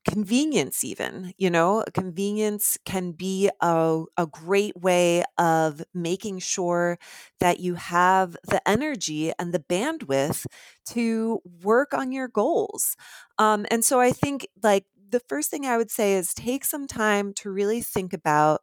convenience 0.09 0.85
even 0.85 1.35
you 1.37 1.51
know? 1.51 1.85
Convenience 1.93 2.79
can 2.85 3.13
be 3.13 3.51
a, 3.61 4.03
a 4.17 4.27
great 4.27 4.77
way 4.81 5.23
of 5.37 5.83
making 5.93 6.39
sure 6.39 6.99
that 7.41 7.61
you 7.61 7.75
have 7.75 8.37
the 8.45 8.67
energy 8.67 9.33
and 9.39 9.53
the 9.53 9.59
bandwidth 9.59 10.47
to 10.87 11.41
work 11.63 11.93
on 11.93 12.13
your 12.13 12.29
goals. 12.29 12.97
Um, 13.39 13.67
and 13.71 13.85
so 13.85 14.01
i 14.01 14.11
think 14.11 14.47
like 14.63 14.85
the 15.11 15.21
first 15.21 15.51
thing 15.51 15.65
i 15.67 15.77
would 15.77 15.91
say 15.91 16.15
is 16.15 16.35
take 16.35 16.65
some 16.65 16.87
time 16.87 17.33
to 17.35 17.51
really 17.51 17.81
think 17.81 18.13
about 18.13 18.61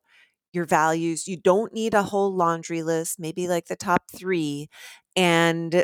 your 0.54 0.66
values. 0.66 1.28
You 1.28 1.38
don't 1.38 1.74
need 1.74 1.94
a 1.94 2.04
whole 2.04 2.34
laundry 2.34 2.82
list 2.84 3.20
maybe 3.20 3.48
like 3.48 3.68
the 3.68 3.76
top 3.76 4.04
three 4.12 4.70
and 5.16 5.84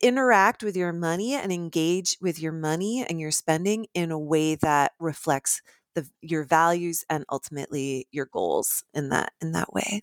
interact 0.00 0.62
with 0.62 0.76
your 0.76 0.92
money 0.92 1.34
and 1.34 1.52
engage 1.52 2.16
with 2.20 2.40
your 2.40 2.52
money 2.52 3.04
and 3.08 3.20
your 3.20 3.30
spending 3.30 3.86
in 3.94 4.10
a 4.10 4.18
way 4.18 4.54
that 4.56 4.92
reflects 5.00 5.62
the 5.94 6.08
your 6.22 6.44
values 6.44 7.04
and 7.10 7.24
ultimately 7.30 8.06
your 8.12 8.26
goals 8.26 8.84
in 8.94 9.08
that 9.10 9.32
in 9.40 9.52
that 9.52 9.72
way. 9.72 10.02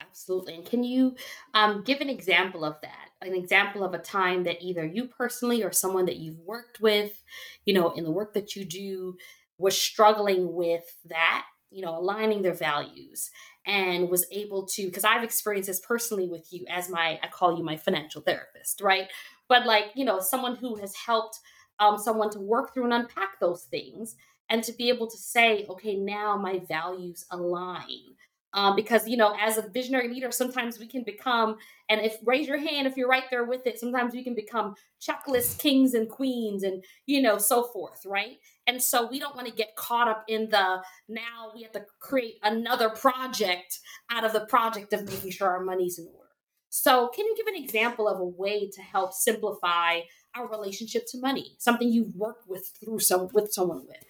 Absolutely. 0.00 0.54
And 0.54 0.64
can 0.66 0.84
you 0.84 1.16
um, 1.54 1.82
give 1.82 2.00
an 2.00 2.08
example 2.10 2.64
of 2.64 2.80
that? 2.82 3.10
An 3.20 3.34
example 3.34 3.82
of 3.82 3.94
a 3.94 3.98
time 3.98 4.44
that 4.44 4.62
either 4.62 4.84
you 4.84 5.06
personally 5.08 5.62
or 5.62 5.72
someone 5.72 6.04
that 6.06 6.16
you've 6.16 6.38
worked 6.40 6.80
with, 6.80 7.22
you 7.64 7.74
know, 7.74 7.90
in 7.92 8.04
the 8.04 8.10
work 8.10 8.34
that 8.34 8.54
you 8.54 8.64
do 8.64 9.16
was 9.58 9.80
struggling 9.80 10.52
with 10.54 10.84
that, 11.06 11.46
you 11.70 11.82
know, 11.82 11.96
aligning 11.96 12.42
their 12.42 12.54
values 12.54 13.30
and 13.66 14.08
was 14.08 14.26
able 14.30 14.66
to 14.66 14.86
because 14.86 15.04
I've 15.04 15.24
experienced 15.24 15.68
this 15.68 15.80
personally 15.80 16.28
with 16.28 16.52
you 16.52 16.64
as 16.68 16.88
my 16.88 17.18
I 17.22 17.28
call 17.28 17.56
you 17.56 17.64
my 17.64 17.76
financial 17.76 18.20
therapist, 18.20 18.80
right? 18.80 19.08
But 19.48 19.66
like, 19.66 19.86
you 19.94 20.04
know, 20.04 20.20
someone 20.20 20.56
who 20.56 20.76
has 20.76 20.94
helped 20.94 21.40
um, 21.78 21.98
someone 21.98 22.30
to 22.30 22.40
work 22.40 22.72
through 22.72 22.84
and 22.84 22.94
unpack 22.94 23.40
those 23.40 23.64
things 23.64 24.16
and 24.48 24.62
to 24.64 24.72
be 24.72 24.88
able 24.88 25.10
to 25.10 25.16
say, 25.16 25.66
okay, 25.68 25.96
now 25.96 26.36
my 26.36 26.60
values 26.68 27.24
align 27.30 28.14
um, 28.54 28.74
because 28.74 29.06
you 29.06 29.16
know 29.16 29.36
as 29.40 29.58
a 29.58 29.68
visionary 29.68 30.08
leader 30.08 30.30
sometimes 30.30 30.78
we 30.78 30.86
can 30.86 31.02
become 31.04 31.56
and 31.88 32.00
if 32.00 32.16
raise 32.24 32.48
your 32.48 32.58
hand 32.58 32.86
if 32.86 32.96
you're 32.96 33.08
right 33.08 33.24
there 33.30 33.44
with 33.44 33.66
it 33.66 33.78
sometimes 33.78 34.14
we 34.14 34.24
can 34.24 34.34
become 34.34 34.74
checklist 35.00 35.58
kings 35.58 35.92
and 35.92 36.08
queens 36.08 36.62
and 36.62 36.82
you 37.06 37.20
know 37.20 37.36
so 37.36 37.64
forth 37.64 38.04
right? 38.06 38.38
And 38.66 38.82
so 38.82 39.06
we 39.06 39.18
don't 39.18 39.36
want 39.36 39.46
to 39.48 39.52
get 39.52 39.76
caught 39.76 40.08
up 40.08 40.24
in 40.28 40.48
the 40.50 40.82
now 41.08 41.52
we 41.54 41.62
have 41.62 41.72
to 41.72 41.84
create 42.00 42.36
another 42.42 42.88
project 42.90 43.80
out 44.10 44.24
of 44.24 44.32
the 44.32 44.46
project 44.46 44.92
of 44.92 45.04
making 45.04 45.32
sure 45.32 45.48
our 45.48 45.62
money's 45.62 45.98
in 45.98 46.06
order. 46.06 46.28
So 46.70 47.08
can 47.08 47.26
you 47.26 47.36
give 47.36 47.46
an 47.46 47.62
example 47.62 48.08
of 48.08 48.18
a 48.18 48.24
way 48.24 48.70
to 48.70 48.82
help 48.82 49.12
simplify 49.12 50.00
our 50.34 50.48
relationship 50.48 51.04
to 51.10 51.20
money? 51.20 51.56
Something 51.58 51.92
you've 51.92 52.16
worked 52.16 52.48
with 52.48 52.72
through 52.80 53.00
some 53.00 53.28
with 53.32 53.52
someone 53.52 53.86
with 53.86 54.04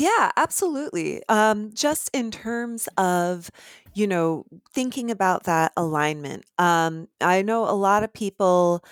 yeah, 0.00 0.30
absolutely. 0.36 1.22
Um, 1.28 1.72
just 1.74 2.10
in 2.14 2.30
terms 2.30 2.88
of, 2.96 3.50
you 3.94 4.06
know, 4.06 4.44
thinking 4.72 5.10
about 5.10 5.44
that 5.44 5.72
alignment. 5.76 6.44
Um, 6.58 7.08
I 7.20 7.42
know 7.42 7.64
a 7.64 7.72
lot 7.74 8.02
of 8.04 8.12
people 8.12 8.82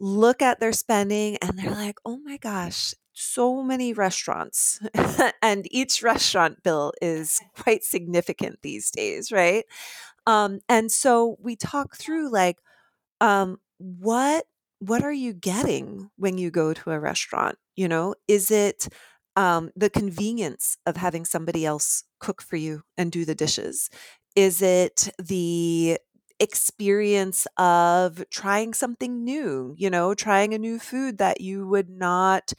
look 0.00 0.42
at 0.42 0.60
their 0.60 0.72
spending 0.72 1.38
and 1.42 1.58
they're 1.58 1.70
like, 1.72 1.98
oh 2.06 2.18
my 2.18 2.38
gosh, 2.38 2.94
so 3.14 3.62
many 3.62 3.92
restaurants. 3.94 4.80
and 5.42 5.66
each 5.72 6.02
restaurant 6.02 6.62
bill 6.62 6.92
is 7.02 7.40
quite 7.58 7.84
significant 7.84 8.58
these 8.62 8.90
days, 8.90 9.32
right? 9.32 9.64
Um, 10.26 10.60
and 10.68 10.90
so 10.92 11.36
we 11.40 11.56
talk 11.56 11.96
through 11.96 12.30
like, 12.30 12.58
um, 13.20 13.58
what 13.78 14.46
what 14.80 15.02
are 15.04 15.12
you 15.12 15.32
getting 15.32 16.10
when 16.16 16.38
you 16.38 16.50
go 16.50 16.72
to 16.74 16.90
a 16.90 17.00
restaurant? 17.00 17.56
You 17.76 17.88
know, 17.88 18.14
is 18.28 18.50
it 18.50 18.88
um, 19.38 19.72
the 19.76 19.90
convenience 19.90 20.78
of 20.86 20.98
having 20.98 21.24
somebody 21.24 21.66
else 21.66 22.04
cook 22.20 22.42
for 22.42 22.56
you 22.56 22.82
and 22.98 23.12
do 23.12 23.24
the 23.24 23.36
dishes? 23.36 23.90
Is 24.36 24.62
it 24.62 25.10
the 25.18 25.98
experience 26.40 27.46
of 27.58 28.24
trying 28.30 28.74
something 28.74 29.24
new, 29.24 29.74
you 29.78 29.90
know, 29.90 30.14
trying 30.14 30.54
a 30.54 30.58
new 30.58 30.78
food 30.80 31.18
that 31.18 31.40
you 31.40 31.66
would 31.68 31.90
not 31.90 32.52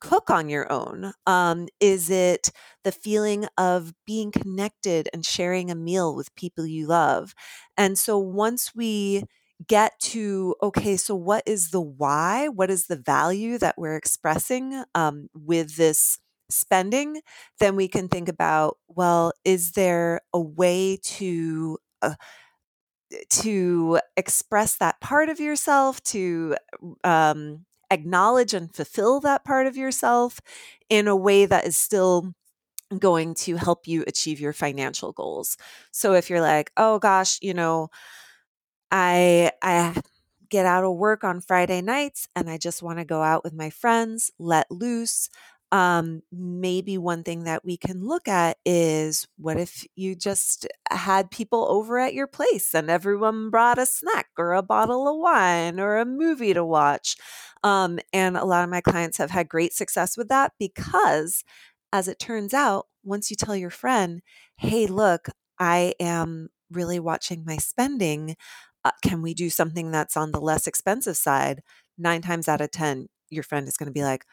cook 0.00 0.30
on 0.30 0.48
your 0.48 0.70
own? 0.70 1.12
Um, 1.26 1.68
is 1.80 2.10
it 2.10 2.50
the 2.84 2.92
feeling 2.92 3.46
of 3.56 3.92
being 4.06 4.30
connected 4.30 5.08
and 5.12 5.24
sharing 5.24 5.70
a 5.70 5.74
meal 5.74 6.14
with 6.14 6.34
people 6.34 6.66
you 6.66 6.86
love? 6.86 7.34
And 7.76 7.98
so 7.98 8.18
once 8.18 8.74
we 8.74 9.24
get 9.68 9.98
to 10.00 10.54
okay 10.62 10.96
so 10.96 11.14
what 11.14 11.42
is 11.46 11.70
the 11.70 11.80
why? 11.80 12.48
What 12.48 12.70
is 12.70 12.86
the 12.86 12.96
value 12.96 13.58
that 13.58 13.76
we're 13.78 13.96
expressing 13.96 14.84
um, 14.94 15.28
with 15.34 15.76
this 15.76 16.18
spending? 16.50 17.20
Then 17.60 17.76
we 17.76 17.88
can 17.88 18.08
think 18.08 18.28
about 18.28 18.78
well 18.88 19.32
is 19.44 19.72
there 19.72 20.20
a 20.32 20.40
way 20.40 20.98
to 21.04 21.78
uh, 22.02 22.14
to 23.30 24.00
express 24.16 24.76
that 24.76 25.00
part 25.00 25.28
of 25.28 25.38
yourself 25.38 26.02
to 26.02 26.56
um, 27.04 27.64
acknowledge 27.90 28.52
and 28.52 28.74
fulfill 28.74 29.20
that 29.20 29.44
part 29.44 29.66
of 29.66 29.76
yourself 29.76 30.40
in 30.90 31.06
a 31.06 31.16
way 31.16 31.46
that 31.46 31.66
is 31.66 31.76
still 31.76 32.32
going 32.98 33.34
to 33.34 33.56
help 33.56 33.86
you 33.88 34.04
achieve 34.06 34.40
your 34.40 34.52
financial 34.52 35.12
goals? 35.12 35.56
So 35.92 36.14
if 36.14 36.30
you're 36.30 36.40
like 36.42 36.72
oh 36.76 36.98
gosh 36.98 37.38
you 37.42 37.54
know 37.54 37.88
I 38.90 39.52
I 39.62 39.94
get 40.48 40.66
out 40.66 40.84
of 40.84 40.96
work 40.96 41.24
on 41.24 41.40
Friday 41.40 41.80
nights 41.82 42.28
and 42.36 42.48
I 42.48 42.58
just 42.58 42.82
want 42.82 42.98
to 42.98 43.04
go 43.04 43.22
out 43.22 43.42
with 43.44 43.52
my 43.52 43.70
friends, 43.70 44.30
let 44.38 44.70
loose. 44.70 45.28
Um, 45.72 46.22
maybe 46.30 46.96
one 46.96 47.24
thing 47.24 47.42
that 47.44 47.64
we 47.64 47.76
can 47.76 48.06
look 48.06 48.28
at 48.28 48.56
is 48.64 49.26
what 49.36 49.58
if 49.58 49.84
you 49.96 50.14
just 50.14 50.66
had 50.90 51.30
people 51.32 51.66
over 51.68 51.98
at 51.98 52.14
your 52.14 52.28
place 52.28 52.72
and 52.72 52.88
everyone 52.88 53.50
brought 53.50 53.76
a 53.78 53.84
snack 53.84 54.28
or 54.38 54.52
a 54.54 54.62
bottle 54.62 55.08
of 55.08 55.16
wine 55.16 55.80
or 55.80 55.98
a 55.98 56.04
movie 56.04 56.54
to 56.54 56.64
watch? 56.64 57.16
Um, 57.64 57.98
and 58.12 58.36
a 58.36 58.44
lot 58.44 58.62
of 58.62 58.70
my 58.70 58.80
clients 58.80 59.18
have 59.18 59.30
had 59.30 59.48
great 59.48 59.72
success 59.72 60.16
with 60.16 60.28
that 60.28 60.52
because, 60.58 61.42
as 61.92 62.08
it 62.08 62.18
turns 62.18 62.54
out, 62.54 62.86
once 63.04 63.30
you 63.30 63.36
tell 63.36 63.56
your 63.56 63.70
friend, 63.70 64.22
hey, 64.56 64.86
look, 64.86 65.28
I 65.58 65.94
am 66.00 66.48
really 66.70 66.98
watching 67.00 67.44
my 67.46 67.56
spending 67.56 68.36
uh, 68.86 68.92
can 69.02 69.20
we 69.20 69.34
do 69.34 69.50
something 69.50 69.90
that's 69.90 70.16
on 70.16 70.30
the 70.30 70.40
less 70.40 70.68
expensive 70.68 71.16
side? 71.16 71.60
Nine 71.98 72.22
times 72.22 72.46
out 72.46 72.60
of 72.60 72.70
10, 72.70 73.08
your 73.30 73.42
friend 73.42 73.66
is 73.66 73.76
going 73.76 73.88
to 73.88 73.92
be 73.92 74.04
like, 74.04 74.24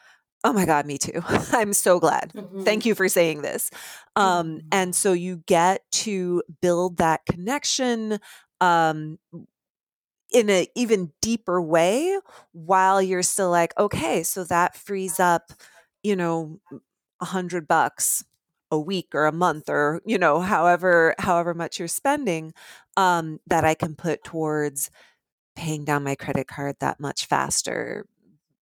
oh 0.43 0.53
my 0.53 0.65
God, 0.65 0.85
me 0.85 0.99
too. 0.99 1.23
I'm 1.51 1.73
so 1.73 1.99
glad. 1.99 2.31
Mm-hmm. 2.35 2.61
Thank 2.61 2.85
you 2.85 2.93
for 2.93 3.09
saying 3.09 3.41
this. 3.41 3.71
Um, 4.15 4.47
mm-hmm. 4.47 4.67
And 4.71 4.95
so 4.95 5.11
you 5.13 5.41
get 5.47 5.81
to 5.93 6.43
build 6.61 6.97
that 6.97 7.21
connection 7.25 8.19
um, 8.61 9.17
in 10.31 10.49
an 10.51 10.67
even 10.75 11.11
deeper 11.19 11.59
way 11.59 12.19
while 12.51 13.01
you're 13.01 13.23
still 13.23 13.49
like, 13.49 13.73
okay, 13.79 14.21
so 14.21 14.43
that 14.43 14.75
frees 14.75 15.19
up, 15.19 15.51
you 16.03 16.15
know, 16.15 16.59
a 17.19 17.25
hundred 17.25 17.67
bucks 17.67 18.23
a 18.73 18.79
week 18.79 19.09
or 19.13 19.25
a 19.27 19.31
month 19.31 19.69
or 19.69 20.01
you 20.05 20.17
know 20.17 20.41
however 20.41 21.15
however 21.19 21.53
much 21.53 21.79
you're 21.79 21.87
spending 21.87 22.53
um, 22.97 23.39
that 23.47 23.63
i 23.63 23.75
can 23.75 23.95
put 23.95 24.23
towards 24.23 24.89
paying 25.55 25.85
down 25.85 26.03
my 26.03 26.15
credit 26.15 26.47
card 26.47 26.75
that 26.79 26.99
much 26.99 27.25
faster 27.27 28.05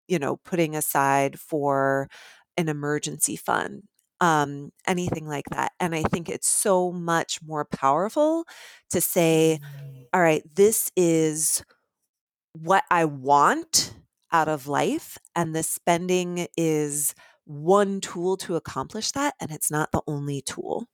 you 0.08 0.18
know 0.18 0.36
putting 0.36 0.76
aside 0.76 1.40
for 1.40 2.08
an 2.56 2.68
emergency 2.68 3.36
fund 3.36 3.84
um, 4.20 4.70
anything 4.86 5.26
like 5.26 5.46
that. 5.50 5.72
And 5.80 5.94
i 5.94 6.02
think 6.02 6.28
it's 6.28 6.48
so 6.48 6.92
much 6.92 7.40
more 7.42 7.64
powerful 7.64 8.44
to 8.90 9.00
say 9.00 9.60
all 10.12 10.22
right 10.22 10.44
this 10.54 10.92
is 10.96 11.64
what 12.52 12.84
i 12.90 13.04
want 13.04 13.94
out 14.32 14.48
of 14.48 14.66
life, 14.66 15.18
and 15.36 15.54
the 15.54 15.62
spending 15.62 16.46
is 16.56 17.14
one 17.44 18.00
tool 18.00 18.36
to 18.38 18.56
accomplish 18.56 19.12
that, 19.12 19.34
and 19.40 19.50
it's 19.50 19.70
not 19.70 19.92
the 19.92 20.02
only 20.06 20.42
tool. 20.42 20.86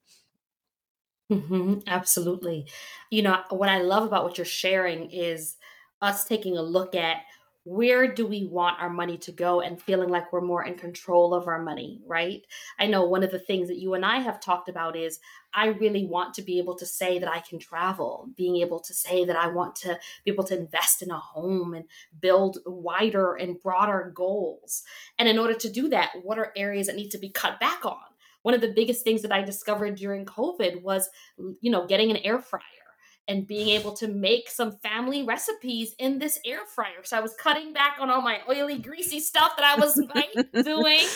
Mm-hmm, 1.31 1.81
absolutely. 1.87 2.67
You 3.11 3.23
know, 3.23 3.43
what 3.50 3.69
I 3.69 3.83
love 3.83 4.05
about 4.05 4.25
what 4.25 4.38
you're 4.38 4.45
sharing 4.47 5.11
is 5.11 5.57
us 6.00 6.25
taking 6.25 6.57
a 6.57 6.62
look 6.62 6.95
at 6.95 7.19
where 7.68 8.10
do 8.10 8.26
we 8.26 8.46
want 8.46 8.80
our 8.80 8.88
money 8.88 9.18
to 9.18 9.30
go 9.30 9.60
and 9.60 9.80
feeling 9.82 10.08
like 10.08 10.32
we're 10.32 10.40
more 10.40 10.64
in 10.64 10.75
control 10.75 11.34
of 11.34 11.46
our 11.46 11.62
money, 11.62 12.00
right? 12.06 12.46
I 12.78 12.87
know 12.87 13.04
one 13.04 13.22
of 13.22 13.30
the 13.30 13.38
things 13.38 13.68
that 13.68 13.76
you 13.76 13.92
and 13.92 14.06
I 14.06 14.20
have 14.20 14.40
talked 14.40 14.70
about 14.70 14.96
is 14.96 15.20
I 15.52 15.66
really 15.66 16.06
want 16.06 16.32
to 16.34 16.42
be 16.42 16.58
able 16.58 16.76
to 16.76 16.87
say 16.87 17.18
that 17.18 17.30
I 17.30 17.40
can 17.40 17.58
travel, 17.58 18.30
being 18.37 18.56
able 18.56 18.80
to 18.80 18.94
say 18.94 19.26
that 19.26 19.37
I 19.37 19.48
want 19.48 19.76
to 19.76 19.98
be 20.25 20.30
able 20.30 20.44
to 20.44 20.56
invest 20.58 21.02
in 21.02 21.10
a 21.10 21.18
home 21.18 21.75
and 21.75 21.84
build 22.18 22.56
wider 22.64 23.34
and 23.34 23.60
broader 23.60 24.12
goals. 24.14 24.82
And 25.18 25.28
in 25.28 25.38
order 25.38 25.54
to 25.54 25.70
do 25.70 25.90
that, 25.90 26.12
what 26.22 26.38
are 26.38 26.54
areas 26.56 26.87
that 26.87 26.96
need 26.96 27.10
to 27.10 27.18
be 27.18 27.28
cut 27.28 27.60
back 27.60 27.84
on? 27.84 27.98
One 28.42 28.54
of 28.54 28.62
the 28.62 28.72
biggest 28.72 29.04
things 29.04 29.20
that 29.22 29.32
I 29.32 29.42
discovered 29.42 29.96
during 29.96 30.25
COVID 30.25 30.80
was, 30.80 31.10
you 31.60 31.70
know, 31.70 31.87
getting 31.87 32.10
an 32.10 32.16
air 32.18 32.38
fryer 32.38 32.62
and 33.28 33.47
being 33.47 33.68
able 33.68 33.92
to 33.92 34.08
make 34.08 34.49
some 34.49 34.73
family 34.78 35.23
recipes 35.23 35.94
in 35.99 36.18
this 36.18 36.40
air 36.47 36.61
fryer. 36.75 37.04
So 37.04 37.16
I 37.16 37.20
was 37.20 37.35
cutting 37.35 37.75
back 37.75 37.99
on 38.00 38.08
all 38.08 38.23
my 38.23 38.40
oily, 38.49 38.78
greasy 38.78 39.20
stuff 39.20 39.52
that 39.56 39.64
I 39.64 39.78
was 39.78 39.94
doing. 40.64 41.06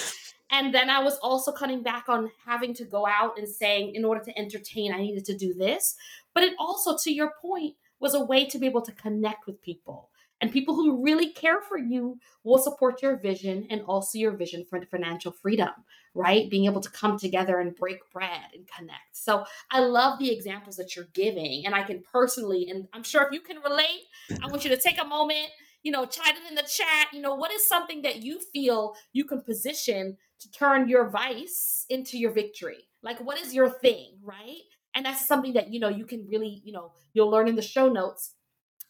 And 0.50 0.74
then 0.74 0.90
I 0.90 1.02
was 1.02 1.18
also 1.22 1.50
cutting 1.50 1.82
back 1.82 2.10
on 2.10 2.30
having 2.44 2.74
to 2.74 2.84
go 2.84 3.06
out 3.06 3.38
and 3.38 3.48
saying, 3.48 3.94
in 3.94 4.04
order 4.04 4.22
to 4.24 4.38
entertain, 4.38 4.92
I 4.92 4.98
needed 4.98 5.24
to 5.24 5.36
do 5.36 5.54
this. 5.54 5.96
But 6.34 6.44
it 6.44 6.52
also, 6.58 6.98
to 7.02 7.10
your 7.10 7.32
point, 7.40 7.76
was 7.98 8.14
a 8.14 8.22
way 8.22 8.44
to 8.44 8.58
be 8.58 8.66
able 8.66 8.82
to 8.82 8.92
connect 8.92 9.46
with 9.46 9.62
people. 9.62 10.10
And 10.42 10.52
people 10.52 10.74
who 10.74 11.02
really 11.02 11.30
care 11.30 11.62
for 11.62 11.78
you 11.78 12.18
will 12.44 12.58
support 12.58 13.00
your 13.00 13.16
vision 13.16 13.66
and 13.70 13.80
also 13.82 14.18
your 14.18 14.32
vision 14.32 14.66
for 14.68 14.78
financial 14.84 15.32
freedom 15.32 15.70
right? 16.14 16.50
Being 16.50 16.66
able 16.66 16.80
to 16.80 16.90
come 16.90 17.18
together 17.18 17.58
and 17.58 17.74
break 17.74 17.98
bread 18.12 18.42
and 18.54 18.66
connect. 18.68 19.16
So 19.16 19.44
I 19.70 19.80
love 19.80 20.18
the 20.18 20.30
examples 20.30 20.76
that 20.76 20.94
you're 20.94 21.08
giving. 21.14 21.64
And 21.64 21.74
I 21.74 21.82
can 21.82 22.02
personally, 22.10 22.68
and 22.68 22.86
I'm 22.92 23.02
sure 23.02 23.22
if 23.22 23.32
you 23.32 23.40
can 23.40 23.58
relate, 23.58 24.02
I 24.42 24.46
want 24.48 24.64
you 24.64 24.70
to 24.70 24.76
take 24.76 25.00
a 25.00 25.06
moment, 25.06 25.48
you 25.82 25.90
know, 25.90 26.02
it 26.02 26.16
in 26.48 26.54
the 26.54 26.62
chat. 26.62 27.08
You 27.12 27.22
know, 27.22 27.34
what 27.34 27.52
is 27.52 27.66
something 27.66 28.02
that 28.02 28.22
you 28.22 28.40
feel 28.52 28.94
you 29.12 29.24
can 29.24 29.40
position 29.40 30.16
to 30.40 30.50
turn 30.50 30.88
your 30.88 31.08
vice 31.08 31.86
into 31.88 32.18
your 32.18 32.32
victory? 32.32 32.88
Like, 33.02 33.18
what 33.18 33.38
is 33.38 33.54
your 33.54 33.70
thing, 33.70 34.18
right? 34.22 34.60
And 34.94 35.06
that's 35.06 35.26
something 35.26 35.54
that, 35.54 35.72
you 35.72 35.80
know, 35.80 35.88
you 35.88 36.04
can 36.04 36.26
really, 36.28 36.60
you 36.64 36.72
know, 36.72 36.92
you'll 37.14 37.30
learn 37.30 37.48
in 37.48 37.56
the 37.56 37.62
show 37.62 37.88
notes 37.88 38.34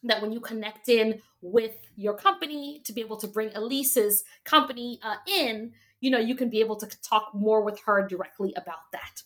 that 0.05 0.21
when 0.21 0.33
you 0.33 0.41
connect 0.41 0.89
in 0.89 1.21
with 1.41 1.77
your 1.97 2.15
company 2.15 2.81
to 2.85 2.93
be 2.93 3.01
able 3.01 3.17
to 3.19 3.27
bring 3.27 3.51
Elise's 3.55 4.25
company 4.45 4.99
uh, 5.03 5.17
in, 5.27 5.73
you 6.01 6.11
know, 6.11 6.19
you 6.19 6.35
can 6.35 6.49
be 6.49 6.61
able 6.61 6.77
to 6.77 6.87
talk 7.03 7.31
more 7.35 7.63
with 7.63 7.81
her 7.87 8.07
directly 8.07 8.53
about 8.57 8.91
that. 8.93 9.23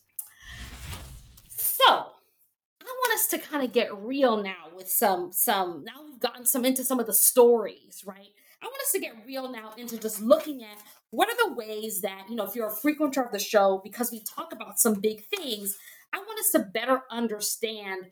So, 1.48 1.84
I 1.88 2.84
want 2.84 3.14
us 3.14 3.26
to 3.28 3.38
kind 3.38 3.64
of 3.64 3.72
get 3.72 3.96
real 3.96 4.42
now 4.42 4.70
with 4.74 4.88
some 4.88 5.32
some 5.32 5.84
now 5.84 6.04
we've 6.04 6.20
gotten 6.20 6.44
some 6.44 6.64
into 6.64 6.84
some 6.84 7.00
of 7.00 7.06
the 7.06 7.12
stories, 7.12 8.04
right? 8.06 8.28
I 8.62 8.66
want 8.66 8.80
us 8.80 8.92
to 8.92 9.00
get 9.00 9.14
real 9.26 9.50
now 9.50 9.72
into 9.76 9.98
just 9.98 10.20
looking 10.20 10.62
at 10.62 10.78
what 11.10 11.28
are 11.28 11.48
the 11.48 11.54
ways 11.54 12.00
that, 12.00 12.26
you 12.28 12.36
know, 12.36 12.44
if 12.44 12.54
you're 12.54 12.68
a 12.68 12.76
frequenter 12.76 13.22
of 13.22 13.30
the 13.30 13.38
show, 13.38 13.80
because 13.84 14.10
we 14.10 14.20
talk 14.20 14.52
about 14.52 14.78
some 14.78 14.94
big 14.94 15.24
things, 15.26 15.76
I 16.12 16.18
want 16.18 16.40
us 16.40 16.50
to 16.52 16.60
better 16.60 17.02
understand 17.10 18.06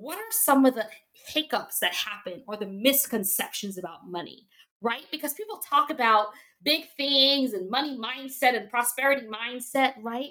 what 0.00 0.18
are 0.18 0.30
some 0.30 0.64
of 0.64 0.74
the 0.74 0.86
hiccups 1.12 1.78
that 1.80 1.94
happen 1.94 2.42
or 2.46 2.56
the 2.56 2.66
misconceptions 2.66 3.78
about 3.78 4.08
money, 4.08 4.46
right? 4.80 5.04
Because 5.10 5.34
people 5.34 5.60
talk 5.68 5.90
about 5.90 6.28
big 6.62 6.86
things 6.96 7.52
and 7.52 7.70
money 7.70 7.98
mindset 7.98 8.56
and 8.56 8.70
prosperity 8.70 9.26
mindset, 9.26 9.94
right? 10.02 10.30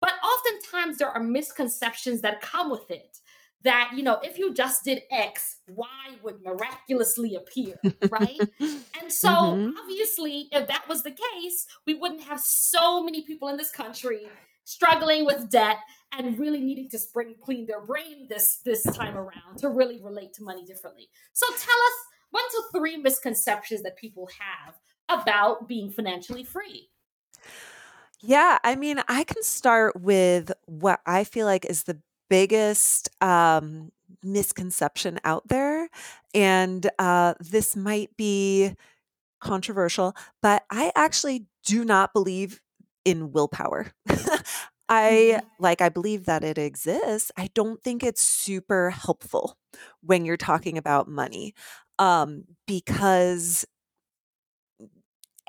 But 0.00 0.12
oftentimes 0.22 0.98
there 0.98 1.08
are 1.08 1.22
misconceptions 1.22 2.20
that 2.22 2.40
come 2.40 2.70
with 2.70 2.90
it 2.90 3.18
that, 3.64 3.92
you 3.94 4.02
know, 4.02 4.18
if 4.22 4.38
you 4.38 4.52
just 4.52 4.84
did 4.84 5.02
X, 5.10 5.58
Y 5.68 5.86
would 6.22 6.42
miraculously 6.42 7.36
appear, 7.36 7.78
right? 8.10 8.38
and 8.60 9.10
so 9.10 9.28
mm-hmm. 9.28 9.70
obviously, 9.80 10.48
if 10.50 10.66
that 10.66 10.88
was 10.88 11.02
the 11.02 11.10
case, 11.10 11.66
we 11.86 11.94
wouldn't 11.94 12.22
have 12.22 12.40
so 12.40 13.02
many 13.02 13.22
people 13.22 13.48
in 13.48 13.56
this 13.56 13.70
country 13.70 14.26
struggling 14.64 15.24
with 15.24 15.50
debt 15.50 15.78
and 16.12 16.38
really 16.38 16.60
needing 16.60 16.88
to 16.90 16.98
spring 16.98 17.34
clean 17.42 17.66
their 17.66 17.80
brain 17.80 18.26
this 18.28 18.58
this 18.64 18.82
time 18.82 19.16
around 19.16 19.58
to 19.58 19.68
really 19.68 20.00
relate 20.02 20.32
to 20.34 20.42
money 20.42 20.64
differently. 20.64 21.08
So 21.32 21.46
tell 21.46 21.56
us 21.56 21.94
one 22.30 22.44
to 22.50 22.62
three 22.78 22.96
misconceptions 22.96 23.82
that 23.82 23.96
people 23.96 24.28
have 24.38 24.74
about 25.08 25.68
being 25.68 25.90
financially 25.90 26.44
free. 26.44 26.88
Yeah, 28.20 28.58
I 28.62 28.76
mean, 28.76 29.02
I 29.08 29.24
can 29.24 29.42
start 29.42 30.00
with 30.00 30.52
what 30.66 31.00
I 31.04 31.24
feel 31.24 31.44
like 31.44 31.64
is 31.64 31.82
the 31.82 31.98
biggest 32.30 33.10
um, 33.20 33.90
misconception 34.22 35.18
out 35.24 35.48
there. 35.48 35.88
And 36.32 36.88
uh, 36.98 37.34
this 37.40 37.74
might 37.74 38.16
be 38.16 38.74
controversial, 39.40 40.14
but 40.40 40.62
I 40.70 40.92
actually 40.94 41.46
do 41.64 41.84
not 41.84 42.12
believe 42.12 42.60
in 43.04 43.32
willpower. 43.32 43.92
I 44.88 45.36
mm-hmm. 45.36 45.46
like 45.58 45.80
I 45.80 45.88
believe 45.88 46.26
that 46.26 46.44
it 46.44 46.58
exists. 46.58 47.32
I 47.36 47.48
don't 47.54 47.82
think 47.82 48.02
it's 48.02 48.22
super 48.22 48.90
helpful 48.90 49.56
when 50.02 50.24
you're 50.24 50.36
talking 50.36 50.78
about 50.78 51.08
money. 51.08 51.54
Um 51.98 52.44
because 52.66 53.66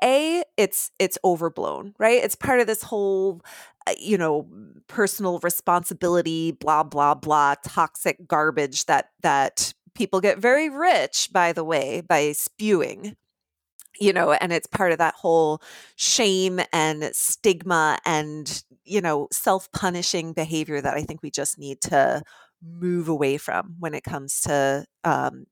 a 0.02 0.42
it's 0.56 0.90
it's 0.98 1.18
overblown 1.24 1.94
right 1.98 2.22
it's 2.22 2.34
part 2.34 2.60
of 2.60 2.66
this 2.66 2.82
whole 2.82 3.40
uh, 3.86 3.94
you 3.98 4.18
know 4.18 4.46
personal 4.88 5.38
responsibility 5.40 6.52
blah 6.52 6.82
blah 6.82 7.14
blah 7.14 7.54
toxic 7.64 8.26
garbage 8.26 8.86
that 8.86 9.10
that 9.22 9.72
people 9.94 10.20
get 10.20 10.38
very 10.38 10.68
rich 10.68 11.30
by 11.32 11.52
the 11.52 11.64
way 11.64 12.00
by 12.00 12.32
spewing 12.32 13.16
you 14.00 14.12
know 14.12 14.32
and 14.32 14.52
it's 14.52 14.66
part 14.66 14.92
of 14.92 14.98
that 14.98 15.14
whole 15.14 15.60
shame 15.96 16.60
and 16.72 17.10
stigma 17.14 17.98
and 18.04 18.62
you 18.84 19.00
know 19.00 19.28
self-punishing 19.32 20.32
behavior 20.32 20.80
that 20.80 20.94
i 20.94 21.02
think 21.02 21.22
we 21.22 21.30
just 21.30 21.58
need 21.58 21.80
to 21.80 22.22
move 22.62 23.08
away 23.08 23.36
from 23.36 23.76
when 23.78 23.94
it 23.94 24.02
comes 24.04 24.40
to 24.40 24.84
um, 25.04 25.44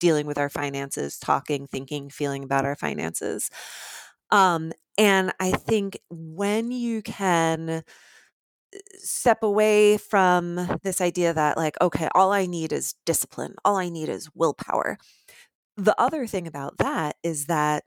dealing 0.00 0.26
with 0.26 0.38
our 0.38 0.50
finances, 0.50 1.18
talking, 1.18 1.66
thinking, 1.66 2.10
feeling 2.10 2.44
about 2.44 2.64
our 2.64 2.76
finances. 2.76 3.50
Um, 4.30 4.72
and 4.98 5.32
I 5.40 5.52
think 5.52 5.98
when 6.10 6.70
you 6.70 7.02
can 7.02 7.70
uh, 7.70 7.80
step 8.98 9.42
away 9.42 9.96
from 9.98 10.56
this 10.82 11.00
idea 11.00 11.32
that, 11.32 11.56
like, 11.56 11.76
okay, 11.80 12.08
all 12.14 12.32
I 12.32 12.46
need 12.46 12.72
is 12.72 12.94
discipline, 13.04 13.54
all 13.64 13.76
I 13.76 13.88
need 13.88 14.08
is 14.08 14.28
willpower. 14.34 14.98
The 15.76 15.98
other 16.00 16.26
thing 16.26 16.46
about 16.46 16.78
that 16.78 17.16
is 17.22 17.46
that 17.46 17.84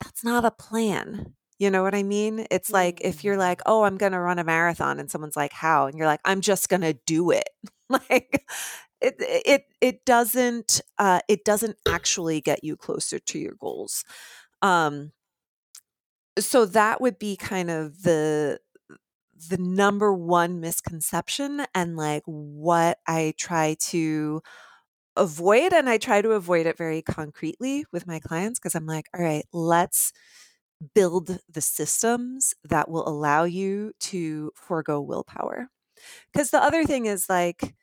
that's 0.00 0.24
not 0.24 0.44
a 0.44 0.50
plan. 0.50 1.34
You 1.58 1.70
know 1.70 1.82
what 1.82 1.94
I 1.94 2.02
mean? 2.02 2.46
It's 2.50 2.70
like 2.70 3.00
if 3.02 3.22
you're 3.22 3.36
mm. 3.36 3.40
like, 3.40 3.60
oh, 3.66 3.82
I'm 3.82 3.98
going 3.98 4.12
to 4.12 4.20
run 4.20 4.38
a 4.38 4.44
marathon, 4.44 4.98
and 4.98 5.10
someone's 5.10 5.36
like, 5.36 5.52
how? 5.52 5.86
And 5.86 5.98
you're 5.98 6.06
like, 6.06 6.20
I'm 6.24 6.40
just 6.40 6.68
going 6.68 6.82
to 6.82 6.94
do 7.06 7.30
it. 7.30 7.48
like 7.88 8.46
it 9.00 9.16
it 9.18 9.64
it 9.80 10.04
doesn't 10.04 10.80
uh, 10.98 11.20
it 11.28 11.44
doesn't 11.44 11.76
actually 11.88 12.40
get 12.40 12.62
you 12.64 12.76
closer 12.76 13.18
to 13.18 13.38
your 13.38 13.54
goals. 13.58 14.04
Um, 14.62 15.12
so 16.38 16.66
that 16.66 17.00
would 17.00 17.18
be 17.18 17.36
kind 17.36 17.70
of 17.70 18.02
the 18.02 18.60
the 19.48 19.58
number 19.58 20.12
one 20.12 20.60
misconception 20.60 21.64
and 21.74 21.96
like 21.96 22.22
what 22.26 22.98
I 23.06 23.34
try 23.38 23.76
to 23.88 24.42
avoid 25.20 25.72
and 25.74 25.88
I 25.90 25.98
try 25.98 26.22
to 26.22 26.32
avoid 26.32 26.66
it 26.66 26.78
very 26.78 27.02
concretely 27.02 27.84
with 27.92 28.06
my 28.06 28.20
clients 28.20 28.58
because 28.58 28.74
I'm 28.74 28.86
like, 28.86 29.06
all 29.14 29.22
right, 29.22 29.44
let's 29.52 30.12
build 30.94 31.38
the 31.52 31.60
systems 31.62 32.54
that 32.64 32.90
will 32.90 33.08
allow 33.08 33.44
you 33.44 33.92
to 34.00 34.52
forego 34.56 35.00
willpower. 35.00 35.68
Because 36.32 36.50
the 36.50 36.62
other 36.62 36.84
thing 36.84 37.06
is 37.06 37.26
like 37.28 37.74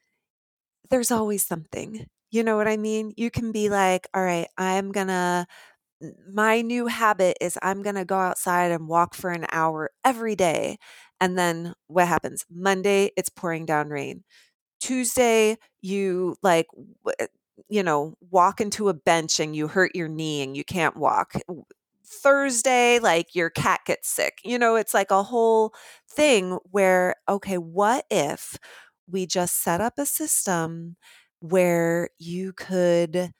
there's 0.89 1.11
always 1.11 1.45
something. 1.45 2.05
You 2.31 2.43
know 2.43 2.57
what 2.57 2.67
I 2.67 2.77
mean? 2.77 3.13
You 3.17 3.31
can 3.31 3.51
be 3.51 3.69
like, 3.69 4.07
all 4.13 4.23
right, 4.23 4.47
I'm 4.57 4.91
going 4.91 5.07
to, 5.07 5.47
my 6.31 6.61
new 6.61 6.87
habit 6.87 7.37
is 7.41 7.57
I'm 7.61 7.83
going 7.83 7.95
to 7.95 8.05
go 8.05 8.17
outside 8.17 8.71
and 8.71 8.87
walk 8.87 9.15
for 9.15 9.31
an 9.31 9.45
hour 9.51 9.91
every 10.05 10.35
day. 10.35 10.77
And 11.21 11.37
then 11.37 11.73
what 11.87 12.07
happens? 12.07 12.45
Monday, 12.51 13.11
it's 13.17 13.29
pouring 13.29 13.65
down 13.65 13.89
rain. 13.89 14.23
Tuesday, 14.79 15.57
you 15.81 16.35
like, 16.43 16.67
eh, 17.19 17.27
you 17.69 17.83
know, 17.83 18.15
walk 18.31 18.61
into 18.61 18.89
a 18.89 18.93
bench 18.93 19.39
and 19.39 19.55
you 19.55 19.67
hurt 19.67 19.95
your 19.95 20.07
knee 20.07 20.41
and 20.43 20.55
you 20.55 20.63
can't 20.63 20.95
walk. 20.97 21.33
Thursday, 22.05 22.99
like 22.99 23.35
your 23.35 23.49
cat 23.49 23.81
gets 23.85 24.09
sick. 24.09 24.39
You 24.43 24.57
know, 24.57 24.75
it's 24.75 24.93
like 24.93 25.11
a 25.11 25.23
whole 25.23 25.73
thing 26.09 26.57
where, 26.71 27.15
okay, 27.27 27.57
what 27.57 28.05
if 28.09 28.57
we 29.09 29.25
just 29.25 29.61
set 29.63 29.81
up 29.81 29.93
a 29.97 30.05
system 30.05 30.95
where 31.39 32.09
you 32.17 32.53
could 32.53 33.31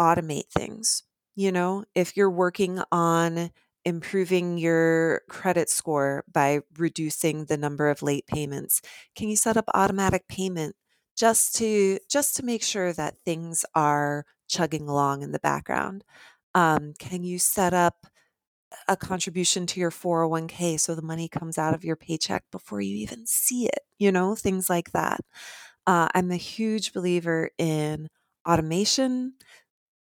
automate 0.00 0.48
things. 0.50 1.02
You 1.36 1.52
know, 1.52 1.84
if 1.94 2.16
you're 2.16 2.30
working 2.30 2.80
on 2.90 3.50
improving 3.84 4.58
your 4.58 5.22
credit 5.28 5.70
score 5.70 6.24
by 6.32 6.60
reducing 6.78 7.44
the 7.46 7.56
number 7.56 7.88
of 7.88 8.02
late 8.02 8.26
payments, 8.26 8.80
can 9.16 9.28
you 9.28 9.36
set 9.36 9.56
up 9.56 9.64
automatic 9.74 10.28
payment 10.28 10.76
just 11.16 11.54
to 11.56 11.98
just 12.10 12.36
to 12.36 12.44
make 12.44 12.62
sure 12.62 12.92
that 12.92 13.18
things 13.24 13.64
are 13.74 14.24
chugging 14.48 14.88
along 14.88 15.22
in 15.22 15.32
the 15.32 15.38
background? 15.40 16.04
Um, 16.54 16.94
can 16.98 17.24
you 17.24 17.38
set 17.38 17.74
up 17.74 18.06
a 18.86 18.96
contribution 18.96 19.66
to 19.66 19.80
your 19.80 19.90
401k 19.90 20.78
so 20.78 20.94
the 20.94 21.02
money 21.02 21.28
comes 21.28 21.58
out 21.58 21.74
of 21.74 21.84
your 21.84 21.96
paycheck 21.96 22.44
before 22.50 22.80
you 22.80 22.96
even 22.96 23.26
see 23.26 23.66
it? 23.66 23.80
You 23.98 24.12
know, 24.12 24.34
things 24.34 24.68
like 24.70 24.92
that. 24.92 25.20
Uh, 25.86 26.08
I'm 26.14 26.30
a 26.30 26.36
huge 26.36 26.92
believer 26.92 27.50
in 27.58 28.08
automation, 28.48 29.34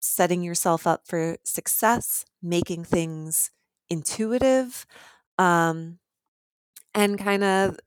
setting 0.00 0.42
yourself 0.42 0.86
up 0.86 1.06
for 1.06 1.36
success, 1.44 2.24
making 2.42 2.84
things 2.84 3.50
intuitive, 3.88 4.86
um, 5.38 5.98
and 6.94 7.18
kind 7.18 7.44
of, 7.44 7.78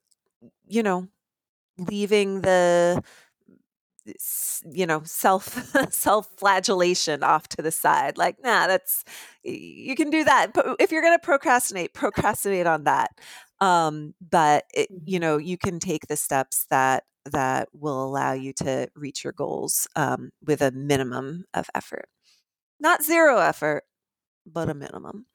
you 0.67 0.83
know, 0.83 1.07
leaving 1.77 2.41
the 2.41 3.01
you 4.71 4.85
know 4.85 5.01
self 5.03 5.71
self 5.91 6.27
flagellation 6.37 7.23
off 7.23 7.47
to 7.47 7.61
the 7.61 7.71
side 7.71 8.17
like 8.17 8.37
nah 8.43 8.65
that's 8.65 9.03
you 9.43 9.95
can 9.95 10.09
do 10.09 10.23
that. 10.23 10.51
But 10.53 10.77
if 10.79 10.91
you're 10.91 11.01
going 11.01 11.17
to 11.17 11.23
procrastinate 11.23 11.93
procrastinate 11.93 12.67
on 12.67 12.85
that 12.85 13.11
um 13.61 14.13
but 14.19 14.65
it, 14.73 14.89
you 14.89 15.19
mm-hmm. 15.19 15.21
know 15.21 15.37
you 15.37 15.57
can 15.57 15.79
take 15.79 16.07
the 16.07 16.15
steps 16.17 16.65
that 16.69 17.03
that 17.25 17.69
will 17.73 18.03
allow 18.03 18.33
you 18.33 18.53
to 18.53 18.89
reach 18.95 19.23
your 19.23 19.33
goals 19.33 19.87
um, 19.95 20.31
with 20.45 20.61
a 20.61 20.71
minimum 20.71 21.45
of 21.53 21.69
effort. 21.75 22.07
Not 22.79 23.03
zero 23.03 23.37
effort 23.37 23.83
but 24.45 24.69
a 24.69 24.73
minimum 24.73 25.25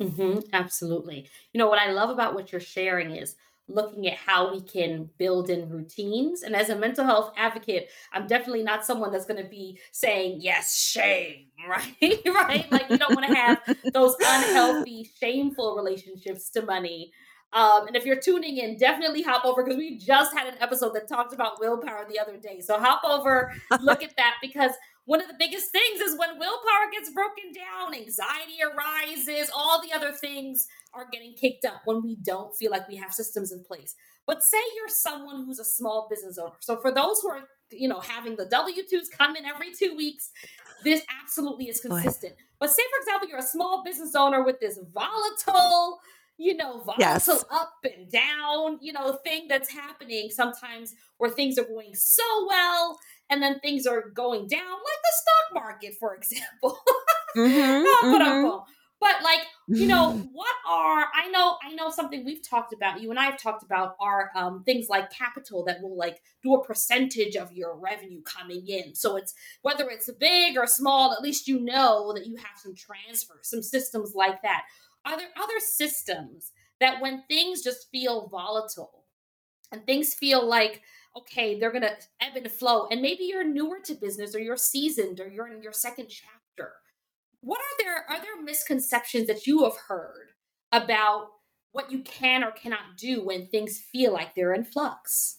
mm-hmm, 0.00 0.40
absolutely 0.52 1.28
you 1.52 1.58
know 1.58 1.68
what 1.68 1.78
i 1.78 1.90
love 1.90 2.10
about 2.10 2.34
what 2.34 2.52
you're 2.52 2.60
sharing 2.60 3.12
is 3.12 3.36
looking 3.68 4.06
at 4.06 4.14
how 4.14 4.52
we 4.52 4.60
can 4.60 5.10
build 5.18 5.50
in 5.50 5.68
routines. 5.68 6.42
And 6.42 6.54
as 6.54 6.68
a 6.68 6.76
mental 6.76 7.04
health 7.04 7.32
advocate, 7.36 7.90
I'm 8.12 8.26
definitely 8.26 8.62
not 8.62 8.84
someone 8.84 9.10
that's 9.10 9.26
going 9.26 9.42
to 9.42 9.48
be 9.48 9.78
saying, 9.92 10.38
yes, 10.40 10.76
shame, 10.76 11.46
right? 11.68 11.96
right? 12.26 12.70
Like, 12.70 12.90
you 12.90 12.98
don't 12.98 13.14
want 13.14 13.28
to 13.28 13.34
have 13.34 13.76
those 13.92 14.14
unhealthy, 14.24 15.10
shameful 15.18 15.76
relationships 15.76 16.50
to 16.50 16.62
money. 16.62 17.12
Um, 17.52 17.86
and 17.86 17.96
if 17.96 18.04
you're 18.04 18.20
tuning 18.20 18.58
in, 18.58 18.76
definitely 18.76 19.22
hop 19.22 19.44
over 19.44 19.64
because 19.64 19.78
we 19.78 19.98
just 19.98 20.36
had 20.36 20.46
an 20.46 20.60
episode 20.60 20.94
that 20.94 21.08
talked 21.08 21.32
about 21.32 21.60
willpower 21.60 22.04
the 22.08 22.18
other 22.18 22.36
day. 22.36 22.60
So 22.60 22.78
hop 22.78 23.02
over, 23.04 23.52
look 23.80 24.02
at 24.02 24.16
that 24.16 24.34
because 24.42 24.72
one 25.06 25.22
of 25.22 25.28
the 25.28 25.36
biggest 25.38 25.70
things 25.70 26.00
is 26.00 26.15
willpower 26.46 26.90
gets 26.92 27.10
broken 27.10 27.52
down, 27.52 27.94
anxiety 27.94 28.58
arises, 28.62 29.50
all 29.54 29.82
the 29.82 29.92
other 29.92 30.12
things 30.12 30.66
are 30.94 31.08
getting 31.12 31.34
kicked 31.34 31.64
up 31.64 31.82
when 31.84 32.02
we 32.02 32.16
don't 32.22 32.54
feel 32.56 32.70
like 32.70 32.88
we 32.88 32.96
have 32.96 33.12
systems 33.12 33.52
in 33.52 33.64
place. 33.64 33.94
But 34.26 34.42
say 34.42 34.58
you're 34.76 34.88
someone 34.88 35.44
who's 35.44 35.58
a 35.58 35.64
small 35.64 36.08
business 36.10 36.38
owner. 36.38 36.54
So 36.60 36.76
for 36.76 36.92
those 36.92 37.20
who 37.20 37.28
are, 37.28 37.42
you 37.70 37.88
know, 37.88 38.00
having 38.00 38.36
the 38.36 38.46
W-2s 38.46 39.16
come 39.16 39.36
in 39.36 39.44
every 39.44 39.72
two 39.72 39.96
weeks, 39.96 40.30
this 40.84 41.02
absolutely 41.22 41.66
is 41.66 41.80
consistent. 41.80 42.34
But 42.58 42.70
say, 42.70 42.82
for 42.90 43.02
example, 43.02 43.28
you're 43.28 43.38
a 43.38 43.42
small 43.42 43.82
business 43.84 44.14
owner 44.14 44.42
with 44.42 44.60
this 44.60 44.78
volatile, 44.92 46.00
you 46.38 46.56
know, 46.56 46.80
volatile 46.80 46.96
yes. 46.98 47.28
up 47.50 47.74
and 47.84 48.10
down, 48.10 48.78
you 48.80 48.92
know, 48.92 49.18
thing 49.24 49.46
that's 49.48 49.70
happening 49.70 50.30
sometimes 50.30 50.94
where 51.18 51.30
things 51.30 51.58
are 51.58 51.64
going 51.64 51.94
so 51.94 52.22
well 52.48 52.98
and 53.30 53.42
then 53.42 53.60
things 53.60 53.86
are 53.86 54.08
going 54.10 54.46
down, 54.46 54.60
like 54.60 55.02
the 55.02 55.12
stock 55.12 55.62
market, 55.62 55.94
for 55.98 56.14
example. 56.14 56.78
mm-hmm, 57.36 58.06
mm-hmm. 58.06 58.58
But 58.98 59.22
like, 59.22 59.40
you 59.68 59.86
know, 59.86 60.12
what 60.32 60.54
are 60.66 61.06
I 61.14 61.28
know 61.30 61.56
I 61.62 61.74
know 61.74 61.90
something 61.90 62.24
we've 62.24 62.46
talked 62.46 62.72
about, 62.72 63.00
you 63.00 63.10
and 63.10 63.18
I 63.18 63.26
have 63.26 63.38
talked 63.38 63.62
about 63.62 63.96
are 64.00 64.30
um, 64.34 64.62
things 64.64 64.88
like 64.88 65.10
capital 65.10 65.64
that 65.64 65.82
will 65.82 65.96
like 65.96 66.22
do 66.42 66.54
a 66.54 66.64
percentage 66.64 67.36
of 67.36 67.52
your 67.52 67.76
revenue 67.76 68.22
coming 68.22 68.66
in. 68.66 68.94
So 68.94 69.16
it's 69.16 69.34
whether 69.62 69.88
it's 69.90 70.10
big 70.18 70.56
or 70.56 70.66
small, 70.66 71.12
at 71.12 71.22
least 71.22 71.48
you 71.48 71.60
know 71.60 72.12
that 72.14 72.26
you 72.26 72.36
have 72.36 72.56
some 72.56 72.74
transfer, 72.74 73.38
some 73.42 73.62
systems 73.62 74.12
like 74.14 74.42
that. 74.42 74.62
Are 75.04 75.16
there 75.16 75.28
other 75.36 75.60
systems 75.60 76.52
that 76.80 77.00
when 77.00 77.22
things 77.28 77.62
just 77.62 77.90
feel 77.90 78.28
volatile 78.28 79.04
and 79.70 79.84
things 79.86 80.14
feel 80.14 80.46
like 80.46 80.82
okay, 81.16 81.58
they're 81.58 81.72
gonna 81.72 81.96
ebb 82.20 82.36
and 82.36 82.50
flow, 82.50 82.86
and 82.90 83.02
maybe 83.02 83.24
you're 83.24 83.44
newer 83.44 83.78
to 83.84 83.94
business 83.94 84.34
or 84.34 84.38
you're 84.38 84.56
seasoned 84.56 85.20
or 85.20 85.28
you're 85.28 85.48
in 85.48 85.62
your 85.62 85.72
second 85.72 86.08
chapter. 86.08 86.72
What 87.40 87.60
are 87.60 87.84
there 87.84 88.04
are 88.08 88.20
there 88.20 88.42
misconceptions 88.42 89.26
that 89.26 89.46
you 89.46 89.64
have 89.64 89.76
heard 89.88 90.30
about 90.72 91.28
what 91.72 91.92
you 91.92 92.00
can 92.00 92.42
or 92.42 92.50
cannot 92.50 92.96
do 92.96 93.24
when 93.24 93.46
things 93.46 93.78
feel 93.78 94.12
like 94.12 94.34
they're 94.34 94.54
in 94.54 94.64
flux? 94.64 95.38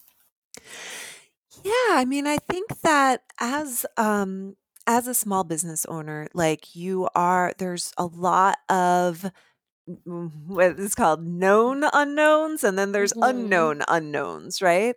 Yeah 1.64 1.72
i 1.92 2.06
mean 2.06 2.28
i 2.28 2.38
think 2.50 2.82
that 2.82 3.22
as 3.40 3.86
um 3.98 4.56
as 4.86 5.08
a 5.08 5.14
small 5.14 5.44
business 5.44 5.86
owner 5.86 6.28
like 6.34 6.76
you 6.76 7.10
are 7.16 7.54
there's 7.58 7.94
a 7.98 8.06
lot 8.06 8.58
of 8.70 9.32
what 10.06 10.80
is 10.80 10.96
called 10.96 11.26
known 11.26 11.84
unknowns 11.94 12.64
and 12.64 12.78
then 12.78 12.92
there's 12.92 13.14
mm-hmm. 13.14 13.30
unknown 13.30 13.82
unknowns 13.88 14.62
right 14.62 14.96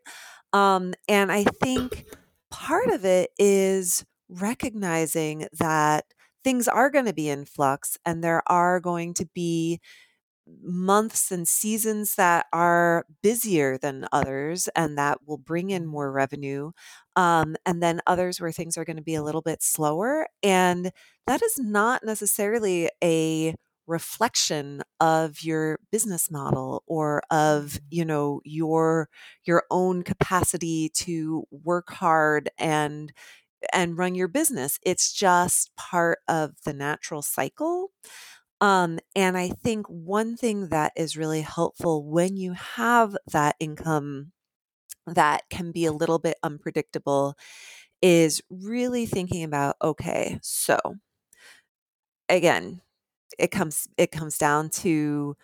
um 0.52 0.94
and 1.08 1.30
i 1.32 1.44
think 1.44 2.06
part 2.50 2.88
of 2.88 3.04
it 3.04 3.30
is 3.38 4.04
recognizing 4.28 5.46
that 5.58 6.04
things 6.44 6.68
are 6.68 6.90
going 6.90 7.04
to 7.06 7.12
be 7.12 7.28
in 7.28 7.44
flux 7.44 7.96
and 8.04 8.22
there 8.24 8.42
are 8.46 8.80
going 8.80 9.14
to 9.14 9.26
be 9.34 9.80
months 10.62 11.30
and 11.30 11.46
seasons 11.46 12.16
that 12.16 12.46
are 12.52 13.04
busier 13.22 13.78
than 13.78 14.06
others 14.12 14.68
and 14.74 14.98
that 14.98 15.18
will 15.26 15.38
bring 15.38 15.70
in 15.70 15.86
more 15.86 16.10
revenue 16.10 16.72
um, 17.16 17.56
and 17.66 17.82
then 17.82 18.00
others 18.06 18.40
where 18.40 18.52
things 18.52 18.76
are 18.76 18.84
going 18.84 18.96
to 18.96 19.02
be 19.02 19.14
a 19.14 19.22
little 19.22 19.42
bit 19.42 19.62
slower 19.62 20.26
and 20.42 20.90
that 21.26 21.42
is 21.42 21.58
not 21.58 22.04
necessarily 22.04 22.90
a 23.02 23.54
reflection 23.90 24.83
of 25.00 25.42
your 25.42 25.81
business 25.90 26.31
model 26.31 26.85
or 26.87 27.22
of 27.31 27.64
mm-hmm. 27.64 27.85
you 27.90 28.05
know 28.05 28.40
your 28.44 29.09
your 29.44 29.64
own 29.70 30.03
capacity 30.03 30.88
to 30.90 31.44
work 31.50 31.90
hard 31.90 32.48
and 32.59 33.12
and 33.72 33.98
run 33.98 34.14
your 34.14 34.29
business. 34.29 34.79
It's 34.83 35.12
just 35.12 35.74
part 35.76 36.20
of 36.29 36.53
the 36.64 36.72
natural 36.72 37.20
cycle. 37.20 37.90
Um, 38.62 38.98
and 39.16 39.37
I 39.37 39.50
think 39.50 39.87
one 39.87 40.37
thing 40.37 40.68
that 40.68 40.92
is 40.96 41.16
really 41.16 41.42
helpful 41.42 42.05
when 42.05 42.37
you 42.37 42.53
have 42.53 43.16
that 43.33 43.57
income 43.59 44.33
that 45.07 45.42
can 45.50 45.72
be 45.72 45.87
a 45.87 45.92
little 45.92 46.18
bit 46.18 46.37
unpredictable 46.42 47.37
is 48.03 48.42
really 48.50 49.07
thinking 49.07 49.44
about 49.44 49.76
okay, 49.83 50.38
so 50.42 50.79
again, 52.29 52.81
it 53.38 53.50
comes 53.50 53.88
it 53.96 54.10
comes 54.10 54.38
down 54.38 54.70
to 54.70 55.36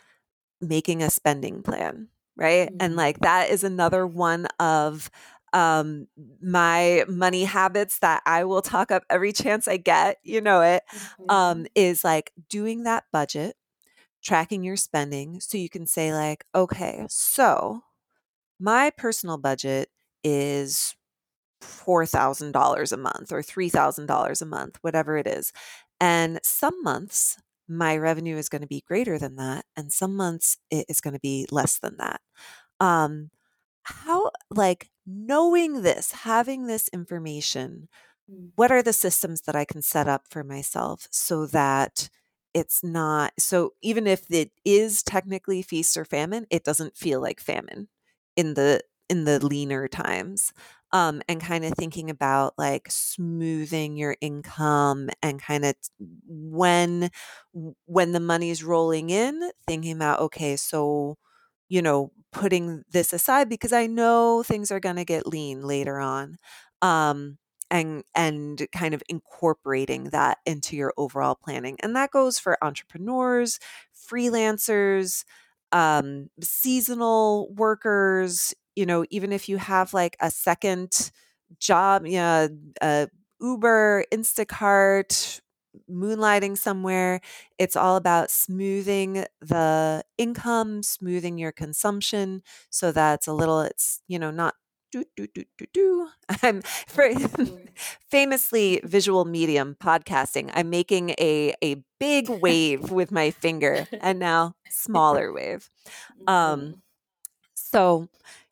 making 0.61 1.03
a 1.03 1.11
spending 1.11 1.63
plan, 1.63 2.09
right? 2.37 2.69
Mm-hmm. 2.69 2.77
And 2.81 2.97
like 2.97 3.21
that 3.21 3.51
is 3.51 3.65
another 3.65 4.07
one 4.07 4.47
of 4.59 5.11
um, 5.53 6.07
my 6.43 7.05
money 7.09 7.45
habits 7.45 8.01
that 8.01 8.23
I 8.27 8.45
will 8.45 8.63
talk 8.63 8.91
up 8.91 9.05
every 9.09 9.33
chance 9.33 9.67
I 9.69 9.77
get, 9.79 10.19
you 10.23 10.41
know 10.41 10.61
it, 10.61 10.83
mm-hmm. 10.93 11.31
um, 11.31 11.67
is 11.75 12.05
like 12.05 12.33
doing 12.49 12.83
that 12.83 13.05
budget, 13.13 13.57
tracking 14.23 14.63
your 14.63 14.77
spending. 14.77 15.41
So 15.41 15.57
you 15.57 15.69
can 15.69 15.87
say, 15.87 16.13
like, 16.13 16.45
okay, 16.55 17.07
so 17.09 17.83
my 18.59 18.91
personal 18.91 19.39
budget 19.39 19.89
is 20.25 20.95
$4,000 21.63 22.93
a 22.93 22.97
month 22.97 23.33
or 23.33 23.43
$3,000 23.43 24.43
a 24.43 24.47
month, 24.47 24.79
whatever 24.83 25.17
it 25.17 25.27
is. 25.27 25.53
And 26.01 26.41
some 26.43 26.83
months, 26.83 27.39
my 27.69 27.97
revenue 27.97 28.37
is 28.37 28.49
going 28.49 28.63
to 28.63 28.69
be 28.69 28.85
greater 28.87 29.19
than 29.19 29.37
that. 29.37 29.65
And 29.77 29.93
some 29.93 30.17
months 30.17 30.59
it 30.71 30.87
is 30.89 31.01
going 31.01 31.15
to 31.15 31.21
be 31.21 31.47
less 31.51 31.79
than 31.79 31.97
that. 31.99 32.21
Um, 32.81 33.31
how, 33.83 34.31
like, 34.51 34.91
knowing 35.07 35.83
this, 35.83 36.13
having 36.13 36.67
this 36.67 36.89
information, 36.89 37.89
mm. 38.31 38.51
what 38.57 38.73
are 38.73 38.83
the 38.83 38.93
systems 38.93 39.43
that 39.43 39.57
I 39.57 39.65
can 39.65 39.83
set 39.83 40.09
up 40.09 40.25
for 40.29 40.43
myself 40.43 41.07
so 41.11 41.47
that 41.47 42.09
it's 42.55 42.83
not 42.83 43.33
so 43.39 43.75
even 43.83 44.07
if 44.07 44.31
it 44.31 44.51
is 44.65 45.03
technically 45.03 45.61
feast 45.63 45.97
or 45.97 46.07
famine, 46.07 46.47
it 46.51 46.65
doesn't 46.65 46.97
feel 46.97 47.21
like 47.21 47.39
famine 47.39 47.89
in 48.35 48.55
the 48.55 48.81
in 49.09 49.25
the 49.25 49.45
leaner 49.45 49.89
times. 49.89 50.53
Um, 50.93 51.21
and 51.29 51.41
kind 51.41 51.65
of 51.65 51.73
thinking 51.75 52.11
about 52.11 52.55
like 52.57 52.87
smoothing 52.91 53.97
your 53.97 54.17
income 54.21 55.11
and 55.21 55.43
kind 55.43 55.65
of 55.65 55.75
when 56.27 57.11
when 57.87 58.13
the 58.13 58.21
money's 58.21 58.63
rolling 58.65 59.11
in, 59.11 59.51
thinking 59.67 59.93
about 59.97 60.21
okay, 60.21 60.57
so 60.57 61.17
you 61.69 61.83
know, 61.83 62.13
putting 62.33 62.85
this 62.93 63.13
aside 63.13 63.49
because 63.49 63.73
I 63.73 63.87
know 63.87 64.43
things 64.43 64.71
are 64.71 64.81
going 64.81 64.97
to 64.97 65.05
get 65.05 65.27
lean 65.27 65.63
later 65.63 65.99
on. 65.99 66.37
Um, 66.83 67.39
and 67.71 68.05
and 68.15 68.65
kind 68.73 68.95
of 68.95 69.03
incorporating 69.09 70.05
that 70.11 70.39
into 70.47 70.77
your 70.77 70.95
overall 70.97 71.35
planning 71.35 71.77
and 71.83 71.97
that 71.97 72.13
goes 72.13 72.39
for 72.39 72.57
entrepreneurs 72.63 73.59
freelancers 74.09 75.25
um, 75.73 76.29
seasonal 76.43 77.53
workers 77.55 78.55
you 78.77 78.87
know 78.87 79.05
even 79.11 79.33
if 79.33 79.49
you 79.49 79.57
have 79.57 79.93
like 79.95 80.17
a 80.21 80.31
second 80.31 81.11
job 81.59 82.07
yeah 82.07 82.49
uh, 82.81 83.07
uber 83.41 84.05
instacart 84.13 85.41
moonlighting 85.91 86.57
somewhere 86.57 87.21
it's 87.59 87.77
all 87.77 87.97
about 87.97 88.31
smoothing 88.31 89.25
the 89.41 90.03
income 90.19 90.83
smoothing 90.83 91.39
your 91.39 91.53
consumption 91.53 92.43
so 92.71 92.93
that's 92.93 93.27
a 93.27 93.33
little 93.33 93.61
it's 93.61 94.01
you 94.09 94.19
know 94.19 94.31
not 94.31 94.55
do 94.97 95.27
do 95.27 95.27
do 95.35 95.45
do 95.59 95.67
do. 95.73 96.09
I'm 96.43 96.63
for, 96.63 97.11
famously 98.11 98.81
visual 98.85 99.25
medium 99.25 99.77
podcasting. 99.81 100.51
I'm 100.55 100.71
making 100.71 101.11
a 101.11 101.55
a 101.63 101.83
big 101.99 102.29
wave 102.29 102.91
with 102.99 103.11
my 103.11 103.31
finger 103.31 103.87
and 104.01 104.19
now 104.19 104.55
smaller 104.71 105.33
wave. 105.33 105.71
Um 106.27 106.61
mm-hmm. 106.61 106.71
so 107.55 108.09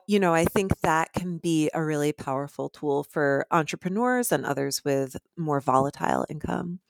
you 0.06 0.20
know, 0.20 0.34
I 0.34 0.44
think 0.44 0.80
that 0.82 1.14
can 1.14 1.38
be 1.38 1.70
a 1.72 1.82
really 1.82 2.12
powerful 2.12 2.68
tool 2.68 3.04
for 3.04 3.46
entrepreneurs 3.50 4.32
and 4.32 4.44
others 4.44 4.84
with 4.84 5.16
more 5.34 5.60
volatile 5.62 6.26
income. 6.28 6.80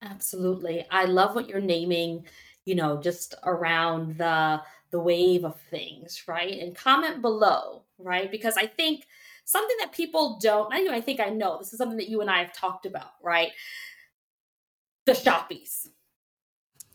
Absolutely. 0.00 0.86
I 0.90 1.04
love 1.04 1.34
what 1.34 1.46
you're 1.46 1.60
naming, 1.60 2.24
you 2.64 2.74
know, 2.74 3.00
just 3.00 3.34
around 3.44 4.18
the 4.18 4.62
the 4.90 5.00
wave 5.00 5.44
of 5.44 5.58
things, 5.70 6.22
right? 6.28 6.60
And 6.60 6.76
comment 6.76 7.22
below, 7.22 7.82
right? 7.98 8.30
Because 8.30 8.56
I 8.56 8.66
think 8.66 9.06
something 9.44 9.76
that 9.80 9.92
people 9.92 10.38
don't, 10.40 10.72
I 10.72 10.86
I 10.94 11.00
think 11.00 11.20
I 11.20 11.30
know, 11.30 11.58
this 11.58 11.72
is 11.72 11.78
something 11.78 11.98
that 11.98 12.08
you 12.08 12.20
and 12.20 12.30
I 12.30 12.38
have 12.38 12.52
talked 12.52 12.86
about, 12.86 13.12
right? 13.22 13.50
The 15.06 15.12
shoppies. 15.12 15.88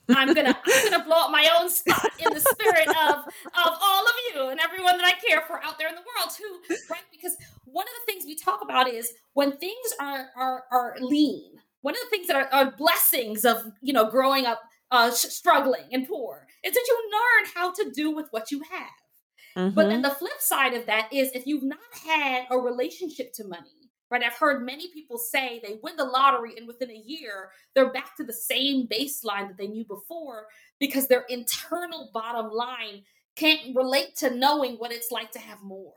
I'm 0.10 0.34
gonna 0.34 0.58
I'm 0.66 0.92
gonna 0.92 1.04
blow 1.04 1.18
up 1.26 1.32
my 1.32 1.50
own 1.60 1.70
spot 1.70 2.10
in 2.20 2.34
the 2.34 2.40
spirit 2.40 2.88
of 2.88 3.16
of 3.26 3.78
all 3.82 4.06
of 4.06 4.14
you 4.34 4.50
and 4.50 4.60
everyone 4.60 4.98
that 4.98 5.06
I 5.06 5.20
care 5.28 5.42
for 5.42 5.64
out 5.64 5.78
there 5.78 5.90
in 5.90 5.96
the 5.96 6.02
world 6.02 6.32
who 6.38 6.76
right 6.90 7.02
because 7.12 7.36
one 7.66 7.86
of 7.86 7.94
the 8.00 8.12
things 8.12 8.26
we 8.26 8.36
talk 8.36 8.62
about 8.62 8.88
is 8.88 9.14
when 9.34 9.58
things 9.58 9.94
are 10.00 10.30
are 10.38 10.64
are 10.72 10.96
lean 11.02 11.54
one 11.82 11.94
of 11.94 12.00
the 12.04 12.10
things 12.10 12.28
that 12.28 12.36
are, 12.36 12.48
are 12.54 12.72
blessings 12.72 13.44
of 13.44 13.72
you 13.82 13.94
know 13.94 14.10
growing 14.10 14.46
up 14.46 14.62
uh, 14.92 15.12
struggling 15.12 15.86
and 15.92 16.08
poor 16.08 16.48
is 16.64 16.74
that 16.74 16.86
you 16.88 17.12
learn 17.12 17.52
how 17.56 17.72
to 17.72 17.92
do 17.92 18.12
with 18.12 18.28
what 18.32 18.52
you 18.52 18.62
have. 18.72 19.58
Mm-hmm. 19.58 19.76
But 19.76 19.90
then 19.90 20.02
mm-hmm. 20.02 20.10
the 20.10 20.16
flip 20.16 20.40
side 20.40 20.74
of 20.74 20.86
that 20.86 21.12
is 21.12 21.32
if 21.34 21.48
you've 21.48 21.64
not 21.64 21.80
had 22.06 22.46
a 22.52 22.58
relationship 22.58 23.34
to 23.34 23.48
money, 23.48 23.92
right? 24.10 24.24
I've 24.24 24.38
heard 24.38 24.66
many 24.66 24.88
people 24.94 25.18
say 25.18 25.60
they 25.62 25.80
win 25.84 25.96
the 25.98 26.06
lottery 26.06 26.54
and 26.58 26.68
within 26.68 26.92
a 26.92 27.04
year 27.06 27.50
they're 27.74 27.92
back 27.92 28.16
to 28.18 28.24
the 28.24 28.34
same 28.34 28.88
baseline 28.88 29.48
that 29.48 29.58
they 29.58 29.68
knew 29.68 29.86
before 29.86 30.48
because 30.80 31.08
their 31.08 31.26
internal 31.30 32.10
bottom 32.14 32.52
line 32.52 33.04
can't 33.36 33.76
relate 33.76 34.16
to 34.18 34.34
knowing 34.34 34.76
what 34.76 34.92
it's 34.92 35.12
like 35.12 35.32
to 35.32 35.40
have 35.40 35.62
more. 35.62 35.94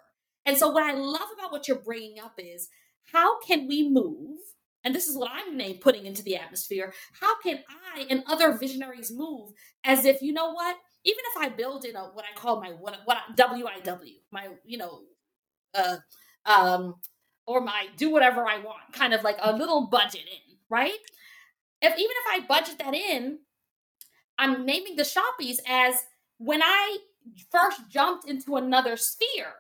And 0.47 0.57
so, 0.57 0.71
what 0.71 0.83
I 0.83 0.93
love 0.93 1.29
about 1.39 1.53
what 1.53 1.69
you're 1.69 1.79
bringing 1.79 2.19
up 2.19 2.35
is 2.39 2.69
how 3.13 3.41
can 3.41 3.67
we 3.67 3.89
move 3.89 4.39
and 4.85 4.95
this 4.95 5.07
is 5.07 5.17
what 5.17 5.31
I'm 5.31 5.59
putting 5.75 6.07
into 6.07 6.23
the 6.23 6.37
atmosphere. 6.37 6.93
How 7.21 7.41
can 7.41 7.61
I 7.95 8.07
and 8.09 8.23
other 8.27 8.57
visionaries 8.57 9.13
move 9.13 9.53
as 9.85 10.05
if 10.05 10.23
you 10.23 10.33
know 10.33 10.53
what? 10.53 10.77
Even 11.05 11.21
if 11.35 11.43
I 11.43 11.49
build 11.49 11.85
in 11.85 11.97
a 11.97 12.05
what 12.05 12.25
I 12.25 12.39
call 12.39 12.61
my 12.61 12.71
what 12.71 12.99
what 13.05 13.19
WIW, 13.37 14.15
my 14.31 14.49
you 14.65 14.79
know, 14.79 15.01
uh, 15.75 15.97
um, 16.47 16.97
or 17.47 17.61
my 17.61 17.87
do 17.97 18.11
whatever 18.11 18.47
I 18.47 18.59
want, 18.59 18.93
kind 18.93 19.15
of 19.15 19.23
like 19.23 19.39
a 19.41 19.57
little 19.57 19.87
budget 19.87 20.23
in, 20.23 20.57
right? 20.69 20.93
If 21.83 21.93
even 21.93 21.99
if 21.99 22.43
I 22.43 22.47
budget 22.47 22.79
that 22.79 22.95
in, 22.95 23.39
I'm 24.39 24.65
naming 24.65 24.97
the 24.97 25.03
shoppies 25.03 25.59
as 25.67 26.07
when 26.39 26.63
I 26.63 26.99
first 27.51 27.89
jumped 27.89 28.29
into 28.29 28.57
another 28.57 28.97
sphere, 28.97 29.55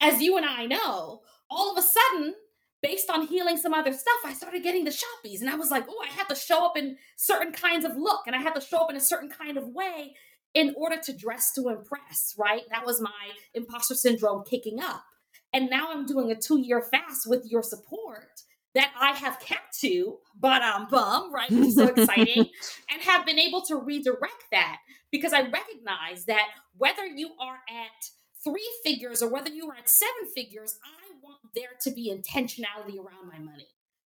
as 0.00 0.22
you 0.22 0.36
and 0.36 0.46
I 0.46 0.66
know, 0.66 1.20
all 1.50 1.72
of 1.72 1.78
a 1.78 1.82
sudden 1.82 2.34
based 2.82 3.10
on 3.10 3.26
healing 3.26 3.56
some 3.56 3.74
other 3.74 3.92
stuff, 3.92 4.20
I 4.24 4.32
started 4.32 4.62
getting 4.62 4.84
the 4.84 4.90
shoppies. 4.90 5.40
And 5.40 5.50
I 5.50 5.56
was 5.56 5.70
like, 5.70 5.84
oh, 5.88 6.04
I 6.04 6.10
have 6.12 6.28
to 6.28 6.34
show 6.34 6.64
up 6.64 6.76
in 6.76 6.96
certain 7.16 7.52
kinds 7.52 7.84
of 7.84 7.96
look 7.96 8.22
and 8.26 8.34
I 8.34 8.40
had 8.40 8.54
to 8.54 8.60
show 8.60 8.78
up 8.78 8.90
in 8.90 8.96
a 8.96 9.00
certain 9.00 9.30
kind 9.30 9.56
of 9.56 9.68
way 9.68 10.14
in 10.54 10.74
order 10.76 10.96
to 11.04 11.16
dress 11.16 11.52
to 11.54 11.68
impress, 11.68 12.34
right? 12.38 12.62
That 12.70 12.84
was 12.84 13.00
my 13.00 13.32
imposter 13.54 13.94
syndrome 13.94 14.44
kicking 14.44 14.80
up. 14.80 15.04
And 15.52 15.68
now 15.68 15.88
I'm 15.92 16.06
doing 16.06 16.30
a 16.30 16.36
two 16.36 16.60
year 16.60 16.80
fast 16.80 17.26
with 17.26 17.44
your 17.48 17.62
support 17.62 18.42
that 18.74 18.92
I 18.98 19.12
have 19.12 19.40
kept 19.40 19.78
to, 19.80 20.18
but 20.38 20.62
I'm 20.62 20.86
bum, 20.88 21.32
right? 21.34 21.50
Which 21.50 21.68
is 21.68 21.74
so 21.74 21.88
exciting, 21.88 22.46
and 22.90 23.02
have 23.02 23.26
been 23.26 23.38
able 23.38 23.62
to 23.62 23.76
redirect 23.76 24.44
that 24.52 24.78
because 25.10 25.32
I 25.32 25.40
recognize 25.40 26.26
that 26.26 26.46
whether 26.76 27.04
you 27.04 27.30
are 27.40 27.58
at 27.68 28.10
three 28.44 28.70
figures 28.84 29.22
or 29.22 29.30
whether 29.30 29.50
you 29.50 29.68
are 29.70 29.76
at 29.76 29.88
seven 29.88 30.30
figures, 30.34 30.78
there 31.54 31.76
to 31.82 31.90
be 31.90 32.10
intentionality 32.10 32.98
around 32.98 33.28
my 33.28 33.38
money, 33.38 33.68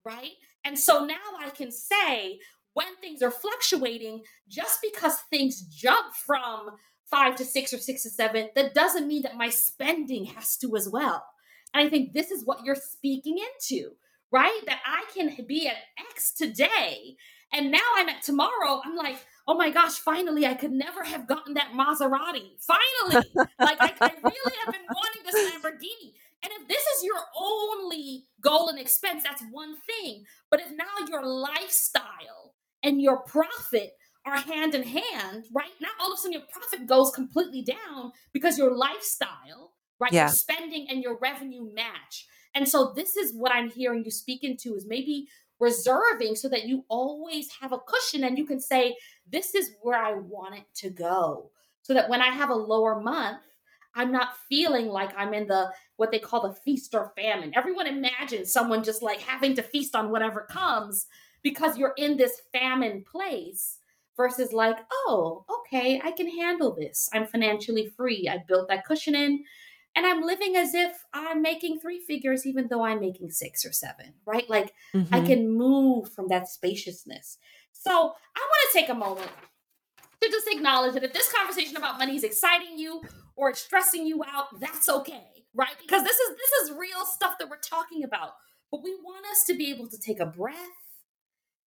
right? 0.06 0.32
And 0.65 0.78
so 0.78 1.06
now 1.06 1.15
I 1.39 1.49
can 1.49 1.71
say 1.71 2.39
when 2.73 2.88
things 3.02 3.21
are 3.21 3.32
fluctuating, 3.32 4.23
just 4.47 4.80
because 4.82 5.19
things 5.30 5.62
jump 5.62 6.15
from 6.15 6.71
five 7.10 7.36
to 7.36 7.45
six 7.45 7.73
or 7.73 7.78
six 7.78 8.04
to 8.04 8.10
seven, 8.10 8.49
that 8.56 8.73
doesn't 8.73 9.08
mean 9.08 9.21
that 9.23 9.38
my 9.38 9.49
spending 9.49 10.26
has 10.26 10.58
to 10.58 10.76
as 10.76 10.89
well. 10.89 11.23
And 11.73 11.86
I 11.86 11.89
think 11.89 12.13
this 12.13 12.32
is 12.32 12.45
what 12.45 12.63
you're 12.63 12.76
speaking 12.76 13.38
into, 13.38 13.91
right? 14.32 14.62
That 14.65 14.80
I 14.86 15.04
can 15.13 15.45
be 15.47 15.67
at 15.67 15.76
X 16.12 16.34
today, 16.34 17.15
and 17.52 17.71
now 17.71 17.80
I'm 17.95 18.10
at 18.10 18.23
tomorrow. 18.23 18.82
I'm 18.84 18.95
like, 18.95 19.17
oh 19.47 19.56
my 19.56 19.69
gosh, 19.69 19.93
finally, 19.93 20.45
I 20.45 20.56
could 20.56 20.71
never 20.71 21.04
have 21.04 21.28
gotten 21.28 21.54
that 21.54 21.73
Maserati. 21.73 22.60
Finally, 22.60 23.28
like 23.60 23.78
I, 23.80 23.93
I 24.02 24.12
really 24.23 24.56
have 24.65 24.73
been 24.73 24.88
wanting 24.89 25.23
this 25.26 25.54
Lamborghini. 25.54 26.13
And 26.43 26.51
if 26.60 26.67
this 26.67 26.82
is 26.82 27.03
your 27.03 27.19
only 27.39 28.25
goal 28.41 28.67
and 28.69 28.79
expense, 28.79 29.23
that's 29.23 29.43
one 29.51 29.75
thing. 29.88 30.25
But 30.51 30.60
if 30.60 30.71
now 30.71 31.08
your 31.10 31.25
lifestyle 31.25 32.56
and 32.84 33.01
your 33.01 33.19
profit 33.23 33.93
are 34.25 34.38
hand 34.38 34.75
in 34.75 34.84
hand, 34.84 35.45
right? 35.53 35.71
Now 35.82 35.89
all 35.99 36.12
of 36.12 36.17
a 36.17 36.21
sudden 36.21 36.34
your 36.34 36.47
profit 36.51 36.88
goes 36.88 37.12
completely 37.12 37.62
down 37.62 38.12
because 38.34 38.58
your 38.58 38.75
lifestyle, 38.75 39.73
right? 39.99 40.12
Yeah. 40.12 40.27
Your 40.27 40.34
spending 40.34 40.88
and 40.89 41.01
your 41.01 41.17
revenue 41.21 41.73
match. 41.73 42.27
And 42.56 42.67
so 42.67 42.93
this 42.95 43.15
is 43.15 43.34
what 43.34 43.51
I'm 43.51 43.69
hearing 43.69 44.03
you 44.06 44.12
speak 44.12 44.43
into 44.43 44.75
is 44.75 44.86
maybe 44.88 45.27
reserving 45.60 46.36
so 46.36 46.49
that 46.49 46.65
you 46.65 46.86
always 46.89 47.49
have 47.62 47.71
a 47.71 47.79
cushion 47.79 48.23
and 48.23 48.38
you 48.38 48.45
can 48.45 48.60
say, 48.60 48.95
this 49.29 49.56
is 49.56 49.71
where 49.82 49.97
I 49.97 50.13
want 50.13 50.56
it 50.56 50.65
to 50.75 50.89
go. 50.89 51.51
So 51.82 51.93
that 51.93 52.10
when 52.10 52.21
I 52.21 52.29
have 52.29 52.49
a 52.49 52.56
lower 52.56 53.01
month, 53.01 53.39
I'm 53.95 54.12
not 54.12 54.38
feeling 54.49 54.88
like 54.88 55.12
I'm 55.17 55.34
in 55.34 55.47
the 55.47 55.71
what 56.04 56.12
they 56.12 56.20
call 56.20 56.42
the 56.42 56.54
feast 56.54 56.94
or 56.94 57.13
famine. 57.16 57.54
Everyone 57.56 57.88
imagines 57.88 58.52
someone 58.52 58.84
just 58.84 59.02
like 59.02 59.22
having 59.22 59.56
to 59.56 59.63
feast 59.63 59.96
on 59.96 60.12
whatever 60.12 60.42
comes 60.42 61.08
because 61.44 61.78
you're 61.78 61.94
in 61.96 62.18
this 62.18 62.42
famine 62.52 63.06
place 63.10 63.78
versus 64.18 64.52
like, 64.52 64.76
oh, 64.92 65.46
okay, 65.50 66.02
I 66.04 66.12
can 66.12 66.28
handle 66.28 66.76
this. 66.76 67.10
I'm 67.13 67.26
financially 67.26 67.88
free. 67.88 68.28
I 68.30 68.44
built 68.46 68.68
that 68.68 68.86
cushion 68.86 69.16
in 69.16 69.46
and 69.96 70.06
I'm 70.06 70.24
living 70.24 70.58
as 70.58 70.74
if 70.74 70.92
I'm 71.13 71.42
making 71.42 71.80
three 71.80 72.02
figures, 72.02 72.46
even 72.46 72.68
though 72.70 72.84
I'm 72.84 73.00
making 73.00 73.32
six 73.32 73.66
or 73.66 73.72
seven, 73.72 74.13
right? 74.26 74.50
Like 74.50 74.74
mm-hmm. 74.94 75.16
I 75.16 75.22
can 75.22 75.50
move 75.50 76.12
from 76.12 76.28
that 76.28 76.50
spaciousness. 76.50 77.38
So 77.72 77.92
I 77.92 77.94
want 77.94 78.74
to 78.74 78.78
take 78.78 78.89
a 78.89 78.94
moment 78.94 79.32
to 80.24 80.32
just 80.32 80.48
acknowledge 80.48 80.94
that 80.94 81.04
if 81.04 81.14
this 81.14 81.32
conversation 81.32 81.78
about 81.78 82.00
money 82.00 82.16
is 82.16 82.24
exciting 82.24 82.78
you 82.78 83.02
or 83.36 83.50
it's 83.50 83.62
stressing 83.62 84.06
you 84.06 84.24
out, 84.24 84.60
that's 84.60 84.90
okay, 84.90 85.46
right? 85.54 85.76
Because 85.82 86.04
this 86.04 86.18
is 86.18 86.30
this 86.30 86.52
is 86.64 86.78
real 86.78 87.06
stuff 87.06 87.38
that 87.40 87.50
we're 87.50 87.58
talking 87.58 88.04
about. 88.04 88.32
But 88.72 88.84
we 88.84 88.96
want 88.96 89.26
us 89.28 89.44
to 89.46 89.54
be 89.56 89.70
able 89.70 89.88
to 89.90 89.98
take 90.00 90.20
a 90.20 90.26
breath 90.26 90.58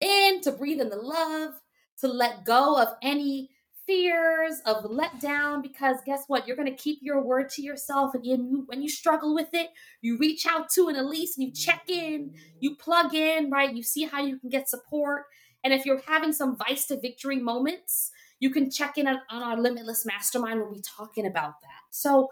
in, 0.00 0.40
to 0.42 0.52
breathe 0.52 0.80
in 0.80 0.90
the 0.90 0.96
love, 0.96 1.54
to 2.00 2.08
let 2.08 2.44
go 2.44 2.80
of 2.80 2.88
any 3.02 3.50
fears 3.86 4.60
of 4.66 4.84
letdown 4.84 5.62
because 5.62 5.96
guess 6.06 6.22
what 6.28 6.46
you're 6.46 6.56
going 6.56 6.68
to 6.68 6.82
keep 6.82 7.00
your 7.02 7.20
word 7.20 7.48
to 7.48 7.60
yourself 7.60 8.14
and 8.14 8.24
you, 8.24 8.62
when 8.66 8.80
you 8.80 8.88
struggle 8.88 9.34
with 9.34 9.48
it 9.52 9.70
you 10.00 10.16
reach 10.18 10.46
out 10.46 10.68
to 10.70 10.86
an 10.86 10.94
elise 10.94 11.36
and 11.36 11.48
you 11.48 11.52
check 11.52 11.82
in 11.88 12.32
you 12.60 12.76
plug 12.76 13.14
in 13.14 13.50
right 13.50 13.74
you 13.74 13.82
see 13.82 14.04
how 14.04 14.22
you 14.22 14.38
can 14.38 14.48
get 14.48 14.68
support 14.68 15.24
and 15.64 15.74
if 15.74 15.84
you're 15.84 16.00
having 16.06 16.32
some 16.32 16.56
vice 16.56 16.86
to 16.86 17.00
victory 17.00 17.40
moments 17.40 18.12
you 18.40 18.50
can 18.50 18.70
check 18.70 18.98
in 18.98 19.06
on, 19.06 19.20
on 19.30 19.42
our 19.42 19.60
Limitless 19.60 20.04
Mastermind. 20.06 20.60
We'll 20.60 20.72
be 20.72 20.82
talking 20.82 21.26
about 21.26 21.60
that. 21.60 21.82
So 21.90 22.30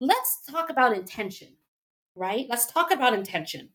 let's 0.00 0.40
talk 0.50 0.70
about 0.70 0.96
intention, 0.96 1.48
right? 2.16 2.46
Let's 2.48 2.66
talk 2.66 2.90
about 2.90 3.14
intention. 3.14 3.70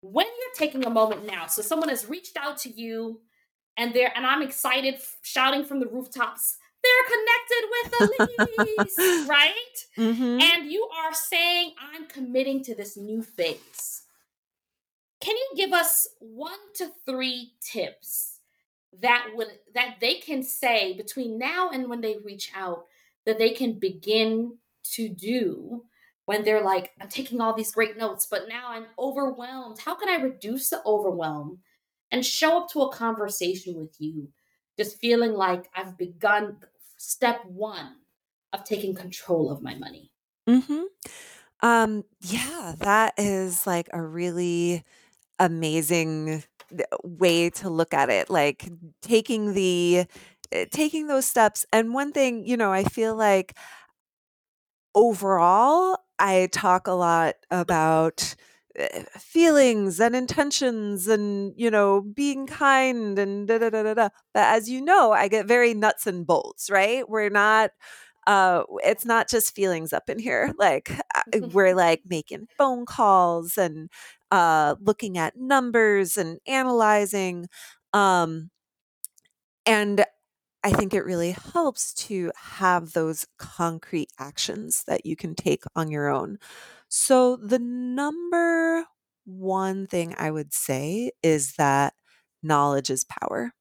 When 0.00 0.26
you're 0.26 0.54
taking 0.56 0.86
a 0.86 0.90
moment 0.90 1.26
now, 1.26 1.46
so 1.48 1.62
someone 1.62 1.88
has 1.88 2.08
reached 2.08 2.36
out 2.36 2.56
to 2.58 2.70
you 2.72 3.20
and 3.76 3.94
they're, 3.94 4.12
and 4.16 4.26
I'm 4.26 4.42
excited 4.42 4.96
shouting 5.22 5.64
from 5.64 5.80
the 5.80 5.86
rooftops, 5.86 6.56
they're 6.82 8.00
connected 8.00 8.20
with 8.20 8.28
Elise, 8.78 9.28
right? 9.28 9.76
Mm-hmm. 9.98 10.40
And 10.40 10.70
you 10.70 10.88
are 11.04 11.14
saying, 11.14 11.74
I'm 11.80 12.06
committing 12.06 12.64
to 12.64 12.74
this 12.74 12.96
new 12.96 13.22
phase. 13.22 14.02
can 15.20 15.36
you 15.36 15.50
give 15.56 15.72
us 15.72 16.08
one 16.18 16.58
to 16.76 16.90
three 17.06 17.52
tips 17.60 18.40
that 19.00 19.28
would 19.34 19.48
that 19.74 19.96
they 20.00 20.14
can 20.14 20.42
say 20.42 20.94
between 20.96 21.38
now 21.38 21.70
and 21.70 21.88
when 21.88 22.00
they 22.00 22.18
reach 22.24 22.50
out 22.54 22.86
that 23.24 23.38
they 23.38 23.50
can 23.50 23.78
begin 23.78 24.58
to 24.82 25.08
do 25.08 25.84
when 26.24 26.44
they're 26.44 26.64
like, 26.64 26.92
I'm 27.00 27.08
taking 27.08 27.40
all 27.40 27.54
these 27.54 27.72
great 27.72 27.96
notes, 27.96 28.26
but 28.30 28.48
now 28.48 28.68
I'm 28.68 28.86
overwhelmed. 28.98 29.78
How 29.80 29.94
can 29.94 30.08
I 30.08 30.22
reduce 30.22 30.70
the 30.70 30.82
overwhelm 30.86 31.58
and 32.10 32.24
show 32.24 32.58
up 32.58 32.70
to 32.70 32.82
a 32.82 32.92
conversation 32.92 33.74
with 33.74 34.00
you, 34.00 34.28
just 34.78 34.98
feeling 34.98 35.32
like 35.32 35.68
I've 35.74 35.98
begun 35.98 36.58
step 36.96 37.44
one 37.46 37.96
of 38.52 38.64
taking 38.64 38.94
control 38.94 39.50
of 39.50 39.62
my 39.62 39.74
money? 39.74 40.10
Mm-hmm. 40.48 40.82
Um, 41.60 42.04
yeah, 42.20 42.74
that 42.78 43.14
is 43.16 43.66
like 43.66 43.88
a 43.92 44.02
really 44.02 44.84
amazing 45.38 46.44
way 47.04 47.50
to 47.50 47.70
look 47.70 47.94
at 47.94 48.10
it. 48.10 48.30
Like 48.30 48.68
taking 49.02 49.54
the 49.54 50.06
eh, 50.52 50.66
taking 50.70 51.06
those 51.06 51.26
steps. 51.26 51.66
And 51.72 51.94
one 51.94 52.12
thing, 52.12 52.46
you 52.46 52.56
know, 52.56 52.72
I 52.72 52.84
feel 52.84 53.14
like 53.16 53.54
overall, 54.94 55.98
I 56.18 56.48
talk 56.52 56.86
a 56.86 56.92
lot 56.92 57.34
about 57.50 58.34
eh, 58.76 59.04
feelings 59.18 60.00
and 60.00 60.14
intentions 60.14 61.08
and 61.08 61.52
you 61.56 61.70
know 61.70 62.00
being 62.02 62.46
kind 62.46 63.18
and 63.18 63.48
da 63.48 63.58
da 63.58 63.70
da 63.70 63.82
da 63.82 63.94
da 63.94 64.08
but 64.34 64.44
as 64.44 64.70
you 64.70 64.80
know 64.80 65.12
i 65.12 65.28
get 65.28 65.46
very 65.46 65.74
nuts 65.74 66.06
and 66.06 66.26
bolts 66.26 66.70
right 66.70 67.08
we're 67.08 67.28
not 67.30 67.70
uh 68.28 68.62
it's 68.84 69.04
not 69.04 69.28
just 69.28 69.54
feelings 69.54 69.92
up 69.92 70.08
in 70.08 70.18
here 70.18 70.52
like 70.58 70.90
we're 71.52 71.74
like 71.76 72.02
making 72.08 72.46
phone 72.58 72.86
calls 72.86 73.58
and 73.58 73.90
uh 74.32 74.76
looking 74.80 75.18
at 75.18 75.36
numbers 75.38 76.18
and 76.18 76.40
analyzing 76.48 77.48
um 77.94 78.50
and 79.66 80.04
I 80.64 80.72
think 80.72 80.94
it 80.94 81.04
really 81.04 81.32
helps 81.54 81.94
to 82.06 82.32
have 82.36 82.92
those 82.92 83.26
concrete 83.38 84.10
actions 84.18 84.84
that 84.86 85.06
you 85.06 85.16
can 85.16 85.34
take 85.34 85.64
on 85.76 85.90
your 85.90 86.08
own. 86.08 86.38
So, 86.88 87.36
the 87.36 87.58
number 87.58 88.84
one 89.24 89.86
thing 89.86 90.14
I 90.18 90.30
would 90.30 90.52
say 90.54 91.12
is 91.22 91.54
that 91.54 91.94
knowledge 92.42 92.90
is 92.90 93.04
power. 93.04 93.52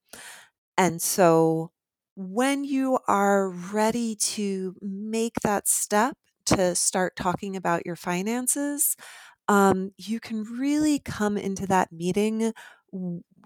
And 0.77 1.01
so, 1.01 1.71
when 2.15 2.63
you 2.63 2.99
are 3.07 3.49
ready 3.49 4.15
to 4.15 4.75
make 4.81 5.35
that 5.43 5.67
step 5.67 6.15
to 6.47 6.75
start 6.75 7.15
talking 7.15 7.55
about 7.55 7.85
your 7.85 7.95
finances, 7.95 8.95
um, 9.51 9.91
you 9.97 10.19
can 10.21 10.43
really 10.45 10.99
come 10.99 11.37
into 11.37 11.67
that 11.67 11.91
meeting 11.91 12.53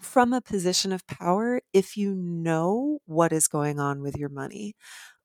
from 0.02 0.34
a 0.34 0.42
position 0.42 0.92
of 0.92 1.08
power 1.08 1.62
if 1.74 1.98
you 1.98 2.14
know 2.16 3.00
what 3.06 3.32
is 3.34 3.48
going 3.48 3.80
on 3.80 4.02
with 4.02 4.18
your 4.18 4.30
money. 4.30 4.76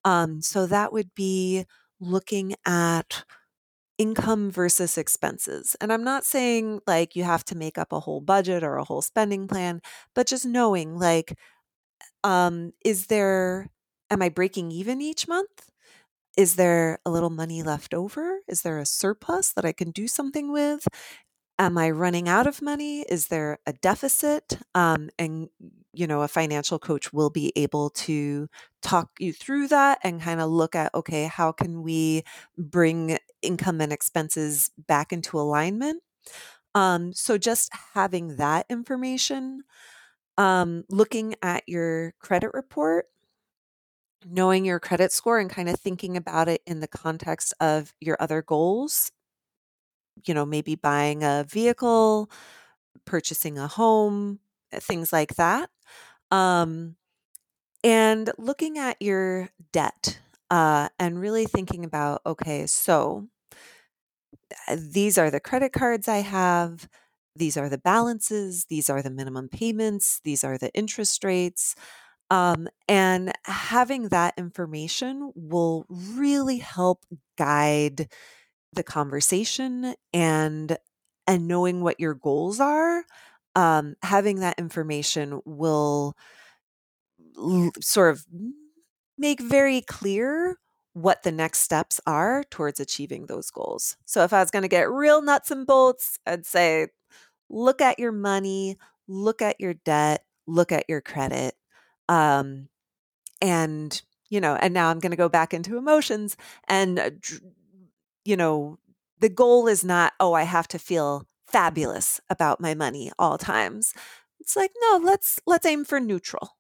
Um, 0.04 0.42
so 0.42 0.66
that 0.66 0.92
would 0.92 1.14
be 1.14 1.66
looking 2.00 2.54
at 2.66 3.24
income 3.98 4.50
versus 4.50 4.98
expenses. 4.98 5.76
And 5.80 5.92
I'm 5.92 6.04
not 6.04 6.24
saying 6.24 6.80
like 6.86 7.16
you 7.16 7.24
have 7.24 7.44
to 7.46 7.56
make 7.56 7.78
up 7.78 7.92
a 7.92 8.00
whole 8.00 8.20
budget 8.20 8.64
or 8.64 8.76
a 8.76 8.84
whole 8.84 9.02
spending 9.02 9.48
plan, 9.48 9.80
but 10.14 10.26
just 10.26 10.46
knowing 10.46 10.96
like, 10.98 11.36
um, 12.24 12.72
is 12.84 13.06
there, 13.08 13.68
am 14.10 14.22
I 14.22 14.30
breaking 14.30 14.72
even 14.72 15.00
each 15.02 15.28
month? 15.28 15.69
Is 16.40 16.56
there 16.56 16.98
a 17.04 17.10
little 17.10 17.28
money 17.30 17.62
left 17.62 17.92
over? 17.92 18.40
Is 18.48 18.62
there 18.62 18.78
a 18.78 18.86
surplus 18.86 19.52
that 19.52 19.66
I 19.66 19.72
can 19.72 19.90
do 19.90 20.08
something 20.08 20.50
with? 20.52 20.86
am 21.58 21.78
I 21.78 21.90
running 21.90 22.28
out 22.28 22.46
of 22.46 22.62
money? 22.62 23.02
Is 23.02 23.28
there 23.28 23.58
a 23.66 23.72
deficit? 23.74 24.58
Um, 24.74 25.10
and, 25.18 25.48
you 25.92 26.06
know, 26.06 26.22
a 26.22 26.28
financial 26.28 26.78
coach 26.78 27.12
will 27.12 27.30
be 27.30 27.52
able 27.56 27.90
to 27.90 28.48
talk 28.82 29.10
you 29.18 29.32
through 29.32 29.68
that 29.68 29.98
and 30.02 30.22
kind 30.22 30.40
of 30.40 30.50
look 30.50 30.74
at, 30.74 30.94
okay, 30.94 31.26
how 31.26 31.52
can 31.52 31.82
we 31.82 32.24
bring 32.58 33.18
income 33.42 33.80
and 33.80 33.92
expenses 33.92 34.70
back 34.88 35.12
into 35.12 35.38
alignment? 35.38 36.02
Um, 36.74 37.12
so 37.12 37.38
just 37.38 37.70
having 37.94 38.36
that 38.36 38.66
information, 38.70 39.62
um, 40.38 40.84
looking 40.88 41.34
at 41.42 41.64
your 41.68 42.14
credit 42.20 42.50
report, 42.54 43.06
knowing 44.26 44.64
your 44.64 44.80
credit 44.80 45.12
score 45.12 45.38
and 45.38 45.50
kind 45.50 45.68
of 45.68 45.78
thinking 45.80 46.16
about 46.16 46.48
it 46.48 46.62
in 46.66 46.80
the 46.80 46.88
context 46.88 47.54
of 47.60 47.94
your 48.00 48.16
other 48.20 48.42
goals 48.42 49.10
you 50.26 50.34
know, 50.34 50.44
maybe 50.46 50.74
buying 50.74 51.22
a 51.22 51.44
vehicle, 51.48 52.30
purchasing 53.06 53.58
a 53.58 53.68
home, 53.68 54.40
eh, 54.72 54.80
things 54.80 55.12
like 55.12 55.36
that. 55.36 55.70
Um, 56.30 56.96
and 57.84 58.30
looking 58.38 58.78
at 58.78 59.00
your 59.00 59.50
debt 59.72 60.20
uh, 60.50 60.88
and 60.98 61.20
really 61.20 61.46
thinking 61.46 61.84
about 61.84 62.22
okay, 62.26 62.66
so 62.66 63.28
eh, 64.68 64.76
these 64.78 65.18
are 65.18 65.30
the 65.30 65.40
credit 65.40 65.72
cards 65.72 66.08
I 66.08 66.18
have, 66.18 66.88
these 67.36 67.56
are 67.56 67.68
the 67.68 67.78
balances, 67.78 68.66
these 68.66 68.90
are 68.90 69.02
the 69.02 69.10
minimum 69.10 69.48
payments, 69.48 70.20
these 70.24 70.44
are 70.44 70.58
the 70.58 70.72
interest 70.74 71.24
rates. 71.24 71.74
Um, 72.30 72.68
and 72.88 73.32
having 73.44 74.08
that 74.08 74.34
information 74.38 75.32
will 75.34 75.84
really 75.88 76.58
help 76.58 77.04
guide 77.36 78.08
the 78.72 78.82
conversation 78.84 79.94
and 80.12 80.76
and 81.26 81.48
knowing 81.48 81.82
what 81.82 82.00
your 82.00 82.14
goals 82.14 82.60
are 82.60 83.04
um, 83.56 83.96
having 84.02 84.40
that 84.40 84.58
information 84.58 85.40
will 85.44 86.14
l- 87.36 87.72
sort 87.80 88.12
of 88.12 88.26
make 89.18 89.40
very 89.40 89.80
clear 89.82 90.58
what 90.94 91.22
the 91.22 91.32
next 91.32 91.60
steps 91.60 92.00
are 92.06 92.44
towards 92.50 92.80
achieving 92.80 93.26
those 93.26 93.50
goals. 93.50 93.96
So 94.06 94.24
if 94.24 94.32
i 94.32 94.40
was 94.40 94.50
going 94.50 94.62
to 94.62 94.68
get 94.68 94.90
real 94.90 95.22
nuts 95.22 95.50
and 95.50 95.66
bolts 95.66 96.18
i'd 96.26 96.46
say 96.46 96.88
look 97.50 97.80
at 97.82 97.98
your 97.98 98.12
money 98.12 98.76
look 99.08 99.42
at 99.42 99.60
your 99.60 99.74
debt 99.74 100.24
look 100.46 100.72
at 100.72 100.86
your 100.88 101.00
credit 101.00 101.54
um, 102.10 102.68
and 103.42 104.02
you 104.30 104.40
know 104.40 104.56
and 104.56 104.74
now 104.74 104.88
i'm 104.90 105.00
going 105.00 105.12
to 105.12 105.16
go 105.16 105.28
back 105.30 105.54
into 105.54 105.78
emotions 105.78 106.36
and 106.68 106.98
uh, 106.98 107.10
you 108.24 108.36
know, 108.36 108.78
the 109.18 109.28
goal 109.28 109.66
is 109.68 109.84
not, 109.84 110.12
oh, 110.20 110.32
I 110.32 110.44
have 110.44 110.68
to 110.68 110.78
feel 110.78 111.26
fabulous 111.46 112.20
about 112.30 112.60
my 112.60 112.74
money 112.74 113.10
all 113.18 113.38
times. 113.38 113.94
It's 114.40 114.56
like, 114.56 114.72
no, 114.80 115.00
let's 115.02 115.40
let's 115.46 115.66
aim 115.66 115.84
for 115.84 116.00
neutral. 116.00 116.56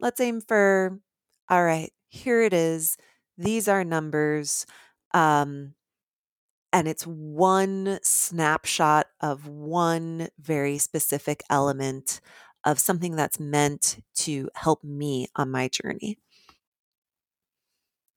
Let's 0.00 0.20
aim 0.20 0.40
for 0.40 1.00
all 1.48 1.64
right, 1.64 1.92
here 2.08 2.42
it 2.42 2.52
is. 2.52 2.96
These 3.38 3.68
are 3.68 3.84
numbers. 3.84 4.66
Um, 5.12 5.74
and 6.72 6.88
it's 6.88 7.04
one 7.06 8.00
snapshot 8.02 9.06
of 9.20 9.46
one 9.46 10.28
very 10.40 10.78
specific 10.78 11.42
element 11.48 12.20
of 12.64 12.78
something 12.78 13.16
that's 13.16 13.40
meant 13.40 14.02
to 14.14 14.48
help 14.54 14.82
me 14.84 15.28
on 15.36 15.50
my 15.50 15.68
journey. 15.68 16.18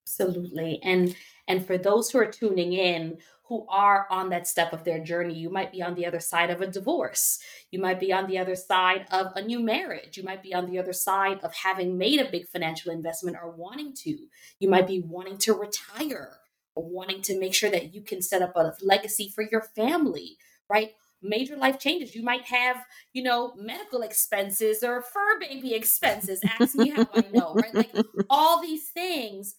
Absolutely. 0.06 0.80
And 0.84 1.16
and 1.48 1.66
for 1.66 1.78
those 1.78 2.10
who 2.10 2.20
are 2.20 2.32
tuning 2.32 2.74
in 2.74 3.18
who 3.44 3.66
are 3.70 4.08
on 4.10 4.30
that 4.30 4.46
step 4.46 4.74
of 4.74 4.84
their 4.84 5.02
journey, 5.02 5.34
you 5.34 5.50
might 5.50 5.72
be 5.72 5.82
on 5.82 5.96
the 5.96 6.06
other 6.06 6.20
side 6.20 6.50
of 6.50 6.60
a 6.60 6.68
divorce. 6.68 7.40
You 7.72 7.80
might 7.80 8.00
be 8.00 8.12
on 8.12 8.28
the 8.28 8.38
other 8.38 8.56
side 8.56 9.06
of 9.10 9.28
a 9.36 9.42
new 9.42 9.62
marriage. 9.62 10.18
You 10.18 10.24
might 10.24 10.44
be 10.44 10.54
on 10.54 10.70
the 10.70 10.78
other 10.78 10.92
side 10.92 11.40
of 11.44 11.54
having 11.54 11.98
made 11.98 12.20
a 12.20 12.30
big 12.30 12.48
financial 12.50 12.92
investment 12.92 13.38
or 13.42 13.50
wanting 13.52 13.94
to. 14.04 14.28
You 14.60 14.70
might 14.70 14.88
be 14.88 15.00
wanting 15.00 15.38
to 15.40 15.54
retire 15.54 16.40
or 16.76 16.90
wanting 16.90 17.22
to 17.24 17.40
make 17.40 17.54
sure 17.54 17.70
that 17.72 17.94
you 17.94 18.02
can 18.02 18.22
set 18.22 18.42
up 18.42 18.54
a 18.56 18.74
legacy 18.82 19.32
for 19.34 19.46
your 19.50 19.62
family, 19.62 20.38
right? 20.70 20.92
Major 21.22 21.56
life 21.56 21.80
changes. 21.80 22.16
You 22.16 22.24
might 22.24 22.46
have, 22.46 22.78
you 23.14 23.24
know, 23.24 23.54
medical 23.58 24.02
expenses 24.02 24.84
or 24.84 25.02
fur 25.02 25.40
baby 25.40 25.74
expenses. 25.74 26.42
Ask 26.60 26.76
me 26.76 26.90
how 26.90 27.08
I 27.14 27.26
know, 27.34 27.54
right? 27.54 27.74
Like 27.74 27.96
all 28.30 28.62
these 28.62 28.90
things 28.90 29.56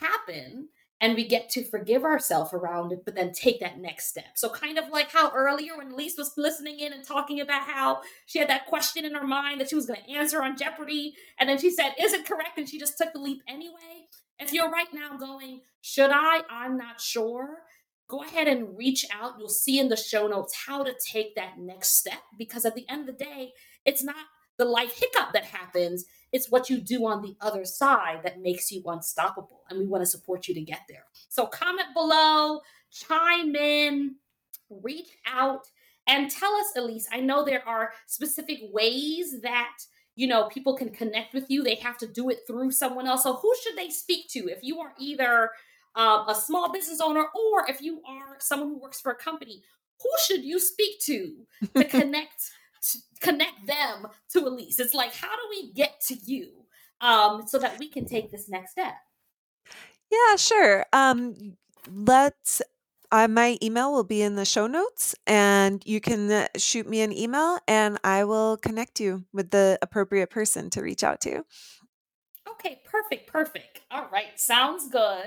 happen 0.00 0.68
and 1.00 1.14
we 1.14 1.26
get 1.26 1.48
to 1.50 1.64
forgive 1.64 2.04
ourselves 2.04 2.52
around 2.52 2.92
it, 2.92 3.04
but 3.04 3.14
then 3.14 3.32
take 3.32 3.60
that 3.60 3.78
next 3.78 4.08
step. 4.08 4.32
So, 4.34 4.48
kind 4.48 4.78
of 4.78 4.88
like 4.88 5.12
how 5.12 5.30
earlier 5.34 5.76
when 5.76 5.92
Elise 5.92 6.16
was 6.18 6.34
listening 6.36 6.80
in 6.80 6.92
and 6.92 7.04
talking 7.04 7.40
about 7.40 7.62
how 7.62 8.00
she 8.26 8.38
had 8.38 8.48
that 8.48 8.66
question 8.66 9.04
in 9.04 9.14
her 9.14 9.26
mind 9.26 9.60
that 9.60 9.68
she 9.68 9.76
was 9.76 9.86
going 9.86 10.00
to 10.02 10.12
answer 10.12 10.42
on 10.42 10.56
Jeopardy, 10.56 11.14
and 11.38 11.48
then 11.48 11.58
she 11.58 11.70
said, 11.70 11.94
Is 12.00 12.12
it 12.12 12.26
correct? 12.26 12.58
And 12.58 12.68
she 12.68 12.78
just 12.78 12.98
took 12.98 13.12
the 13.12 13.20
leap 13.20 13.42
anyway. 13.46 14.08
If 14.40 14.52
you're 14.52 14.70
right 14.70 14.92
now 14.92 15.16
going, 15.16 15.60
Should 15.82 16.10
I? 16.12 16.42
I'm 16.50 16.76
not 16.76 17.00
sure. 17.00 17.58
Go 18.08 18.22
ahead 18.22 18.48
and 18.48 18.76
reach 18.76 19.04
out. 19.12 19.34
You'll 19.38 19.48
see 19.48 19.78
in 19.78 19.88
the 19.88 19.96
show 19.96 20.26
notes 20.26 20.54
how 20.66 20.82
to 20.82 20.94
take 21.04 21.34
that 21.34 21.58
next 21.58 21.96
step 21.96 22.22
because 22.38 22.64
at 22.64 22.74
the 22.74 22.86
end 22.88 23.08
of 23.08 23.18
the 23.18 23.24
day, 23.24 23.52
it's 23.84 24.02
not 24.02 24.16
the 24.56 24.64
life 24.64 24.98
hiccup 24.98 25.32
that 25.32 25.44
happens, 25.44 26.04
it's 26.32 26.50
what 26.50 26.68
you 26.68 26.78
do 26.78 27.06
on 27.06 27.22
the 27.22 27.36
other 27.40 27.64
side 27.64 28.20
that 28.24 28.40
makes 28.40 28.70
you 28.70 28.82
unstoppable. 28.86 29.62
And 29.70 29.78
we 29.78 29.86
want 29.86 30.02
to 30.02 30.06
support 30.06 30.48
you 30.48 30.54
to 30.54 30.60
get 30.60 30.80
there. 30.88 31.04
So 31.28 31.46
comment 31.46 31.88
below, 31.94 32.60
chime 32.90 33.54
in, 33.54 34.16
reach 34.68 35.08
out, 35.26 35.66
And 36.06 36.30
tell 36.30 36.54
us, 36.54 36.72
Elise, 36.76 37.06
I 37.12 37.20
know 37.20 37.44
there 37.44 37.66
are 37.66 37.92
specific 38.06 38.58
ways 38.72 39.40
that 39.42 39.76
you 40.16 40.26
know 40.26 40.48
people 40.48 40.76
can 40.76 40.90
connect 40.90 41.32
with 41.32 41.48
you 41.48 41.62
they 41.62 41.76
have 41.76 41.96
to 41.96 42.08
do 42.08 42.28
it 42.28 42.40
through 42.44 42.72
someone 42.72 43.06
else 43.06 43.22
so 43.22 43.34
who 43.34 43.54
should 43.62 43.76
they 43.78 43.88
speak 43.88 44.28
to 44.28 44.48
if 44.48 44.58
you 44.62 44.80
are 44.80 44.92
either 44.98 45.50
um, 45.98 46.26
a 46.28 46.34
small 46.34 46.72
business 46.72 47.00
owner 47.00 47.24
or 47.24 47.68
if 47.68 47.82
you 47.82 48.00
are 48.08 48.36
someone 48.38 48.70
who 48.70 48.78
works 48.78 49.00
for 49.00 49.12
a 49.12 49.16
company 49.16 49.62
who 50.00 50.10
should 50.26 50.42
you 50.42 50.58
speak 50.58 50.98
to 51.00 51.44
to 51.74 51.84
connect 51.98 52.50
to 52.80 52.98
connect 53.20 53.66
them 53.66 54.06
to 54.32 54.46
elise 54.46 54.80
it's 54.80 54.94
like 54.94 55.12
how 55.12 55.28
do 55.28 55.42
we 55.50 55.72
get 55.74 56.00
to 56.00 56.14
you 56.14 56.58
um, 57.00 57.46
so 57.46 57.58
that 57.58 57.78
we 57.78 57.88
can 57.88 58.06
take 58.06 58.30
this 58.30 58.48
next 58.48 58.72
step? 58.72 58.94
Yeah 60.10 60.36
sure. 60.36 60.86
Um, 60.92 61.56
let's 61.90 62.62
uh, 63.10 63.28
my 63.28 63.56
email 63.62 63.92
will 63.92 64.04
be 64.04 64.20
in 64.20 64.36
the 64.36 64.44
show 64.44 64.66
notes, 64.66 65.14
and 65.26 65.82
you 65.86 65.98
can 65.98 66.30
uh, 66.30 66.46
shoot 66.58 66.86
me 66.86 67.00
an 67.00 67.10
email, 67.10 67.58
and 67.66 67.98
I 68.04 68.24
will 68.24 68.58
connect 68.58 69.00
you 69.00 69.24
with 69.32 69.50
the 69.50 69.78
appropriate 69.80 70.28
person 70.28 70.68
to 70.70 70.82
reach 70.82 71.02
out 71.02 71.20
to. 71.22 71.44
Okay, 72.52 72.80
perfect, 72.84 73.30
perfect. 73.30 73.82
All 73.90 74.08
right, 74.12 74.38
sounds 74.38 74.88
good. 74.88 75.26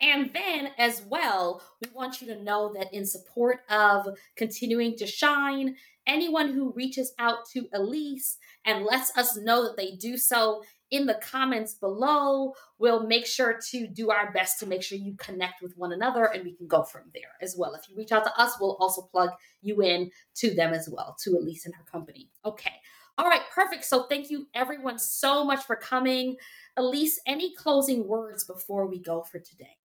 And 0.00 0.30
then, 0.32 0.70
as 0.78 1.02
well, 1.02 1.62
we 1.80 1.90
want 1.94 2.20
you 2.20 2.26
to 2.28 2.42
know 2.42 2.72
that 2.74 2.92
in 2.92 3.04
support 3.04 3.60
of 3.68 4.06
continuing 4.36 4.96
to 4.96 5.06
shine, 5.06 5.76
anyone 6.06 6.52
who 6.52 6.72
reaches 6.72 7.12
out 7.18 7.38
to 7.52 7.66
Elise 7.72 8.38
and 8.64 8.84
lets 8.84 9.16
us 9.16 9.36
know 9.36 9.64
that 9.64 9.76
they 9.76 9.92
do 9.92 10.16
so 10.16 10.62
in 10.90 11.06
the 11.06 11.20
comments 11.22 11.74
below. 11.74 12.54
We'll 12.78 13.06
make 13.06 13.26
sure 13.26 13.58
to 13.70 13.86
do 13.86 14.10
our 14.10 14.32
best 14.32 14.58
to 14.60 14.66
make 14.66 14.82
sure 14.82 14.98
you 14.98 15.14
connect 15.16 15.62
with 15.62 15.76
one 15.76 15.92
another 15.92 16.24
and 16.24 16.44
we 16.44 16.52
can 16.52 16.66
go 16.66 16.82
from 16.82 17.02
there 17.14 17.32
as 17.40 17.56
well. 17.56 17.74
If 17.74 17.88
you 17.88 17.96
reach 17.96 18.12
out 18.12 18.24
to 18.24 18.40
us, 18.40 18.56
we'll 18.60 18.76
also 18.80 19.02
plug 19.02 19.30
you 19.62 19.82
in 19.82 20.10
to 20.36 20.54
them 20.54 20.72
as 20.72 20.88
well, 20.90 21.16
to 21.22 21.36
Elise 21.36 21.66
and 21.66 21.74
her 21.74 21.84
company. 21.84 22.28
Okay. 22.44 22.72
All 23.20 23.28
right, 23.28 23.42
perfect. 23.54 23.84
So 23.84 24.04
thank 24.04 24.30
you 24.30 24.46
everyone 24.54 24.98
so 24.98 25.44
much 25.44 25.62
for 25.64 25.76
coming. 25.76 26.36
Elise, 26.78 27.20
any 27.26 27.54
closing 27.54 28.08
words 28.08 28.44
before 28.44 28.86
we 28.86 28.98
go 28.98 29.22
for 29.22 29.38
today? 29.38 29.76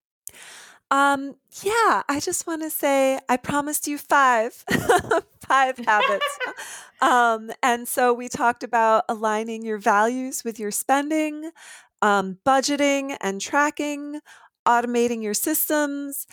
Um, 0.90 1.36
yeah, 1.62 2.04
I 2.08 2.22
just 2.22 2.48
want 2.48 2.62
to 2.62 2.70
say 2.70 3.20
I 3.28 3.36
promised 3.36 3.90
you 3.90 3.98
five, 3.98 4.54
five 5.42 5.78
habits. 5.80 6.40
um, 7.02 7.52
and 7.62 7.86
so 7.90 8.14
we 8.14 8.30
talked 8.30 8.64
about 8.64 9.04
aligning 9.10 9.66
your 9.66 9.80
values 9.80 10.46
with 10.46 10.58
your 10.58 10.72
spending, 10.72 11.52
um, 12.02 12.38
budgeting 12.46 13.18
and 13.20 13.42
tracking, 13.42 14.22
automating 14.66 15.22
your 15.22 15.34
systems, 15.34 16.26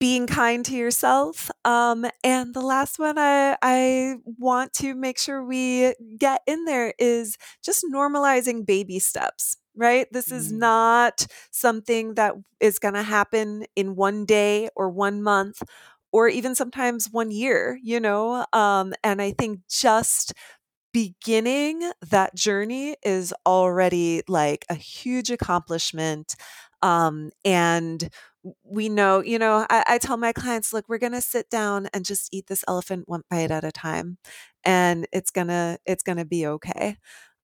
being 0.00 0.26
kind 0.26 0.64
to 0.64 0.74
yourself. 0.76 1.50
Um, 1.64 2.06
and 2.22 2.54
the 2.54 2.60
last 2.60 2.98
one 2.98 3.18
I, 3.18 3.56
I 3.62 4.16
want 4.24 4.72
to 4.74 4.94
make 4.94 5.18
sure 5.18 5.44
we 5.44 5.94
get 6.18 6.42
in 6.46 6.64
there 6.64 6.94
is 6.98 7.36
just 7.62 7.84
normalizing 7.92 8.64
baby 8.64 8.98
steps 8.98 9.56
right? 9.78 10.08
This 10.10 10.32
is 10.32 10.52
mm. 10.52 10.58
not 10.58 11.24
something 11.52 12.14
that 12.14 12.34
is 12.58 12.80
going 12.80 12.94
to 12.94 13.02
happen 13.02 13.64
in 13.76 13.94
one 13.94 14.24
day 14.26 14.68
or 14.74 14.90
one 14.90 15.22
month 15.22 15.62
or 16.10 16.28
even 16.28 16.54
sometimes 16.54 17.08
one 17.10 17.30
year, 17.30 17.78
you 17.82 18.00
know? 18.00 18.44
Um, 18.52 18.92
and 19.04 19.22
I 19.22 19.30
think 19.30 19.60
just 19.70 20.32
beginning 20.92 21.92
that 22.10 22.34
journey 22.34 22.96
is 23.04 23.32
already 23.46 24.22
like 24.26 24.64
a 24.68 24.74
huge 24.74 25.30
accomplishment. 25.30 26.34
Um, 26.82 27.30
and 27.44 28.08
we 28.64 28.88
know, 28.88 29.20
you 29.22 29.38
know, 29.38 29.66
I, 29.70 29.84
I 29.88 29.98
tell 29.98 30.16
my 30.16 30.32
clients, 30.32 30.72
look, 30.72 30.88
we're 30.88 30.98
going 30.98 31.12
to 31.12 31.20
sit 31.20 31.50
down 31.50 31.88
and 31.94 32.04
just 32.04 32.28
eat 32.32 32.46
this 32.48 32.64
elephant 32.68 33.04
one 33.08 33.22
bite 33.30 33.50
at 33.50 33.64
a 33.64 33.72
time, 33.72 34.18
and 34.64 35.06
it's 35.12 35.30
gonna, 35.30 35.78
it's 35.86 36.02
gonna 36.02 36.24
be 36.24 36.46
okay. 36.46 36.96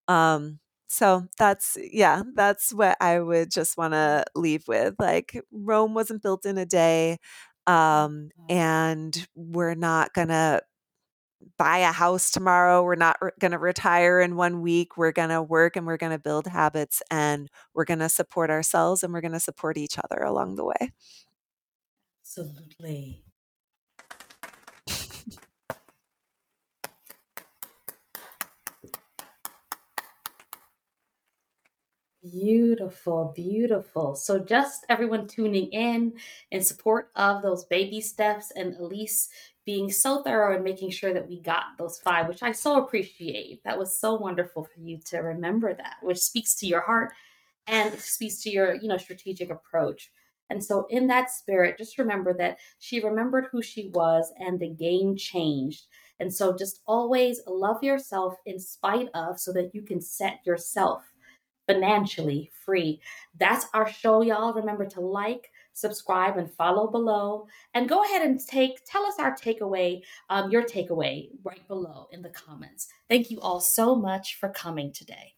Um, 0.07 0.59
so 0.89 1.27
that's 1.37 1.77
yeah 1.91 2.23
that's 2.35 2.73
what 2.73 2.95
i 3.01 3.19
would 3.19 3.51
just 3.51 3.77
want 3.77 3.93
to 3.93 4.23
leave 4.35 4.67
with 4.67 4.93
like 4.99 5.41
rome 5.51 5.93
wasn't 5.93 6.21
built 6.21 6.45
in 6.45 6.57
a 6.59 6.65
day 6.65 7.17
um 7.67 8.29
and 8.49 9.27
we're 9.35 9.73
not 9.75 10.13
gonna 10.13 10.61
buy 11.57 11.79
a 11.79 11.91
house 11.91 12.31
tomorrow 12.31 12.83
we're 12.83 12.95
not 12.95 13.17
re- 13.21 13.31
gonna 13.39 13.59
retire 13.59 14.19
in 14.21 14.35
one 14.35 14.61
week 14.61 14.97
we're 14.97 15.11
gonna 15.11 15.41
work 15.43 15.75
and 15.75 15.85
we're 15.85 15.97
gonna 15.97 16.19
build 16.19 16.47
habits 16.47 17.01
and 17.11 17.49
we're 17.73 17.85
gonna 17.85 18.09
support 18.09 18.49
ourselves 18.49 19.03
and 19.03 19.13
we're 19.13 19.21
gonna 19.21 19.39
support 19.39 19.77
each 19.77 19.97
other 19.97 20.23
along 20.23 20.55
the 20.55 20.65
way 20.65 20.91
absolutely 22.21 23.23
Beautiful, 32.21 33.31
beautiful. 33.35 34.15
So, 34.15 34.39
just 34.39 34.83
everyone 34.89 35.27
tuning 35.27 35.71
in 35.71 36.13
in 36.51 36.63
support 36.63 37.11
of 37.15 37.43
those 37.43 37.65
baby 37.65 38.01
steps 38.01 38.51
and 38.51 38.75
Elise 38.75 39.29
being 39.65 39.91
so 39.91 40.21
thorough 40.21 40.55
and 40.55 40.63
making 40.63 40.91
sure 40.91 41.13
that 41.13 41.27
we 41.27 41.41
got 41.41 41.77
those 41.77 41.99
five, 41.99 42.27
which 42.27 42.43
I 42.43 42.51
so 42.51 42.83
appreciate. 42.83 43.63
That 43.63 43.79
was 43.79 43.99
so 43.99 44.15
wonderful 44.15 44.63
for 44.63 44.79
you 44.79 44.99
to 45.05 45.17
remember 45.19 45.73
that, 45.73 45.95
which 46.01 46.19
speaks 46.19 46.55
to 46.55 46.67
your 46.67 46.81
heart 46.81 47.13
and 47.67 47.93
speaks 47.99 48.41
to 48.43 48.49
your, 48.49 48.75
you 48.75 48.87
know, 48.87 48.97
strategic 48.97 49.49
approach. 49.49 50.11
And 50.51 50.63
so, 50.63 50.85
in 50.91 51.07
that 51.07 51.31
spirit, 51.31 51.77
just 51.77 51.97
remember 51.97 52.33
that 52.35 52.59
she 52.77 52.99
remembered 52.99 53.47
who 53.51 53.63
she 53.63 53.89
was 53.93 54.31
and 54.37 54.59
the 54.59 54.69
game 54.69 55.15
changed. 55.15 55.85
And 56.19 56.31
so, 56.31 56.55
just 56.55 56.81
always 56.85 57.41
love 57.47 57.83
yourself 57.83 58.35
in 58.45 58.59
spite 58.59 59.09
of 59.15 59.39
so 59.39 59.51
that 59.53 59.73
you 59.73 59.81
can 59.81 59.99
set 59.99 60.41
yourself 60.45 61.01
financially 61.67 62.51
free. 62.63 63.01
That's 63.39 63.65
our 63.73 63.89
show, 63.89 64.21
y'all. 64.21 64.53
Remember 64.53 64.85
to 64.85 65.01
like, 65.01 65.49
subscribe, 65.75 66.37
and 66.37 66.51
follow 66.51 66.89
below. 66.89 67.47
And 67.75 67.87
go 67.87 68.03
ahead 68.03 68.23
and 68.23 68.39
take 68.39 68.83
tell 68.85 69.05
us 69.05 69.19
our 69.19 69.35
takeaway, 69.35 70.01
um, 70.29 70.49
your 70.49 70.63
takeaway 70.63 71.29
right 71.43 71.65
below 71.67 72.07
in 72.11 72.23
the 72.23 72.29
comments. 72.29 72.87
Thank 73.07 73.29
you 73.29 73.39
all 73.41 73.59
so 73.59 73.95
much 73.95 74.39
for 74.39 74.49
coming 74.49 74.91
today. 74.91 75.34